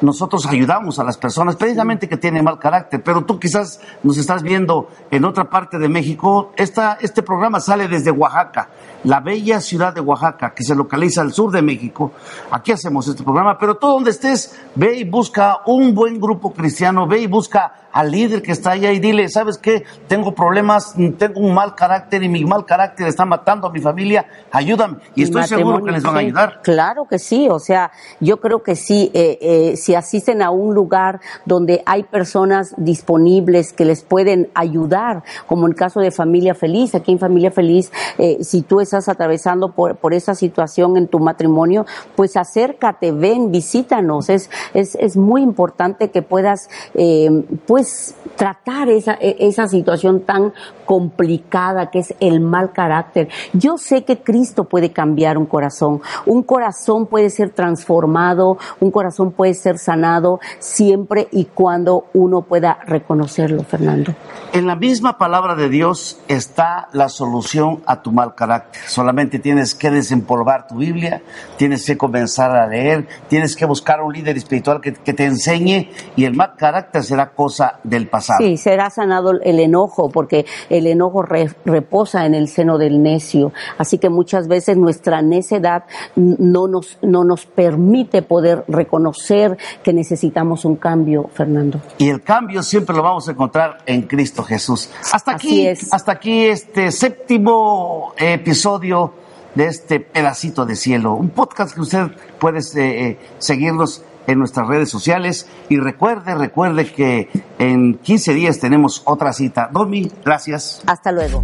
nosotros 0.00 0.46
ayudamos 0.46 0.98
a 0.98 1.04
las 1.04 1.18
personas 1.18 1.56
precisamente 1.56 2.08
que 2.08 2.16
tienen 2.16 2.44
mal 2.44 2.58
carácter, 2.58 3.02
pero 3.02 3.24
tú 3.24 3.38
quizás 3.38 3.80
nos 4.02 4.16
estás 4.16 4.42
viendo 4.42 4.88
en 5.10 5.24
otra 5.24 5.50
parte 5.50 5.78
de 5.78 5.88
México. 5.88 6.52
Esta, 6.56 6.98
este 7.00 7.22
programa 7.22 7.60
sale 7.60 7.88
desde 7.88 8.10
Oaxaca, 8.10 8.70
la 9.04 9.20
bella 9.20 9.60
ciudad 9.60 9.94
de 9.94 10.00
Oaxaca, 10.00 10.54
que 10.54 10.64
se 10.64 10.74
localiza 10.74 11.20
al 11.20 11.32
sur 11.32 11.50
de 11.50 11.62
México. 11.62 12.12
Aquí 12.50 12.72
hacemos 12.72 13.08
este 13.08 13.22
programa, 13.22 13.58
pero 13.58 13.76
tú 13.76 13.88
donde 13.88 14.10
estés, 14.10 14.58
ve 14.74 14.96
y 14.96 15.04
busca 15.04 15.58
un 15.66 15.94
buen 15.94 16.20
grupo 16.20 16.52
cristiano, 16.52 17.06
ve 17.06 17.20
y 17.20 17.26
busca 17.26 17.89
al 17.92 18.10
líder 18.10 18.42
que 18.42 18.52
está 18.52 18.72
allá 18.72 18.92
y 18.92 19.00
dile, 19.00 19.28
¿sabes 19.28 19.58
qué? 19.58 19.84
Tengo 20.08 20.34
problemas, 20.34 20.94
tengo 21.18 21.40
un 21.40 21.54
mal 21.54 21.74
carácter 21.74 22.22
y 22.22 22.28
mi 22.28 22.44
mal 22.44 22.64
carácter 22.64 23.06
está 23.08 23.24
matando 23.24 23.66
a 23.66 23.70
mi 23.70 23.80
familia, 23.80 24.26
ayúdame. 24.50 24.98
Y 25.14 25.22
estoy 25.24 25.44
seguro 25.44 25.84
que 25.84 25.92
les 25.92 26.02
van 26.02 26.16
a 26.16 26.20
ayudar. 26.20 26.60
Claro 26.62 27.06
que 27.08 27.18
sí, 27.18 27.48
o 27.48 27.58
sea, 27.58 27.90
yo 28.20 28.40
creo 28.40 28.62
que 28.62 28.76
sí, 28.76 29.10
eh, 29.14 29.38
eh, 29.40 29.76
si 29.76 29.94
asisten 29.94 30.42
a 30.42 30.50
un 30.50 30.74
lugar 30.74 31.20
donde 31.44 31.82
hay 31.86 32.04
personas 32.04 32.74
disponibles 32.76 33.72
que 33.72 33.84
les 33.84 34.02
pueden 34.02 34.50
ayudar, 34.54 35.22
como 35.46 35.66
en 35.66 35.72
el 35.72 35.76
caso 35.76 36.00
de 36.00 36.10
Familia 36.10 36.54
Feliz, 36.54 36.94
aquí 36.94 37.12
en 37.12 37.18
Familia 37.18 37.50
Feliz, 37.50 37.92
eh, 38.18 38.38
si 38.42 38.62
tú 38.62 38.80
estás 38.80 39.08
atravesando 39.08 39.72
por, 39.72 39.96
por 39.96 40.14
esa 40.14 40.34
situación 40.34 40.96
en 40.96 41.08
tu 41.08 41.18
matrimonio, 41.18 41.86
pues 42.16 42.36
acércate, 42.36 43.12
ven, 43.12 43.50
visítanos, 43.50 44.28
es, 44.28 44.50
es, 44.74 44.94
es 44.96 45.16
muy 45.16 45.42
importante 45.42 46.10
que 46.10 46.22
puedas, 46.22 46.68
eh, 46.94 47.44
pues 47.80 48.14
tratar 48.36 48.90
esa, 48.90 49.14
e, 49.14 49.36
esa 49.40 49.66
situación 49.66 50.20
tan 50.20 50.52
complicada 50.84 51.90
que 51.90 52.00
es 52.00 52.14
el 52.20 52.40
mal 52.40 52.72
carácter. 52.72 53.28
Yo 53.54 53.78
sé 53.78 54.04
que 54.04 54.18
Cristo 54.18 54.64
puede 54.64 54.92
cambiar 54.92 55.38
un 55.38 55.46
corazón, 55.46 56.02
un 56.26 56.42
corazón 56.42 57.06
puede 57.06 57.30
ser 57.30 57.50
transformado, 57.50 58.58
un 58.80 58.90
corazón 58.90 59.32
puede 59.32 59.54
ser 59.54 59.78
sanado 59.78 60.40
siempre 60.58 61.28
y 61.32 61.46
cuando 61.46 62.06
uno 62.12 62.42
pueda 62.42 62.80
reconocerlo, 62.86 63.62
Fernando. 63.64 64.14
En 64.52 64.66
la 64.66 64.76
misma 64.76 65.16
palabra 65.16 65.54
de 65.54 65.70
Dios 65.70 66.18
está 66.28 66.88
la 66.92 67.08
solución 67.08 67.82
a 67.86 68.02
tu 68.02 68.12
mal 68.12 68.34
carácter. 68.34 68.82
Solamente 68.88 69.38
tienes 69.38 69.74
que 69.74 69.90
desempolvar 69.90 70.66
tu 70.66 70.76
Biblia, 70.76 71.22
tienes 71.56 71.86
que 71.86 71.96
comenzar 71.96 72.54
a 72.54 72.66
leer, 72.66 73.06
tienes 73.28 73.56
que 73.56 73.64
buscar 73.64 74.02
un 74.02 74.12
líder 74.12 74.36
espiritual 74.36 74.80
que 74.82 74.92
te 74.92 75.24
enseñe 75.24 75.90
y 76.16 76.24
el 76.24 76.34
mal 76.34 76.56
carácter 76.56 77.04
será 77.04 77.30
cosa 77.30 77.69
del 77.84 78.08
pasado. 78.08 78.38
Sí, 78.40 78.56
será 78.56 78.90
sanado 78.90 79.32
el 79.40 79.60
enojo, 79.60 80.10
porque 80.10 80.46
el 80.68 80.86
enojo 80.86 81.22
reposa 81.22 82.26
en 82.26 82.34
el 82.34 82.48
seno 82.48 82.78
del 82.78 83.02
necio. 83.02 83.52
Así 83.78 83.98
que 83.98 84.08
muchas 84.08 84.48
veces 84.48 84.76
nuestra 84.76 85.22
necedad 85.22 85.84
no 86.16 86.68
nos, 86.68 86.98
no 87.02 87.24
nos 87.24 87.46
permite 87.46 88.22
poder 88.22 88.64
reconocer 88.68 89.56
que 89.82 89.92
necesitamos 89.92 90.64
un 90.64 90.76
cambio, 90.76 91.30
Fernando. 91.34 91.80
Y 91.98 92.08
el 92.08 92.22
cambio 92.22 92.62
siempre 92.62 92.94
lo 92.96 93.02
vamos 93.02 93.28
a 93.28 93.32
encontrar 93.32 93.78
en 93.86 94.02
Cristo 94.02 94.42
Jesús. 94.42 94.90
Hasta 95.12 95.32
aquí, 95.32 95.68
hasta 95.68 96.12
aquí 96.12 96.46
este 96.46 96.90
séptimo 96.90 98.12
episodio 98.16 99.12
de 99.54 99.66
este 99.66 100.00
pedacito 100.00 100.64
de 100.64 100.76
cielo, 100.76 101.14
un 101.14 101.30
podcast 101.30 101.74
que 101.74 101.80
usted 101.80 102.06
puede 102.38 102.60
eh, 102.60 102.62
eh, 102.76 103.18
seguirnos 103.38 104.04
en 104.30 104.38
nuestras 104.38 104.66
redes 104.68 104.88
sociales. 104.88 105.48
Y 105.68 105.78
recuerde, 105.78 106.34
recuerde 106.34 106.92
que 106.92 107.28
en 107.58 107.98
15 107.98 108.34
días 108.34 108.58
tenemos 108.58 109.02
otra 109.04 109.32
cita. 109.32 109.68
Domi, 109.72 110.10
gracias. 110.24 110.82
Hasta 110.86 111.12
luego. 111.12 111.42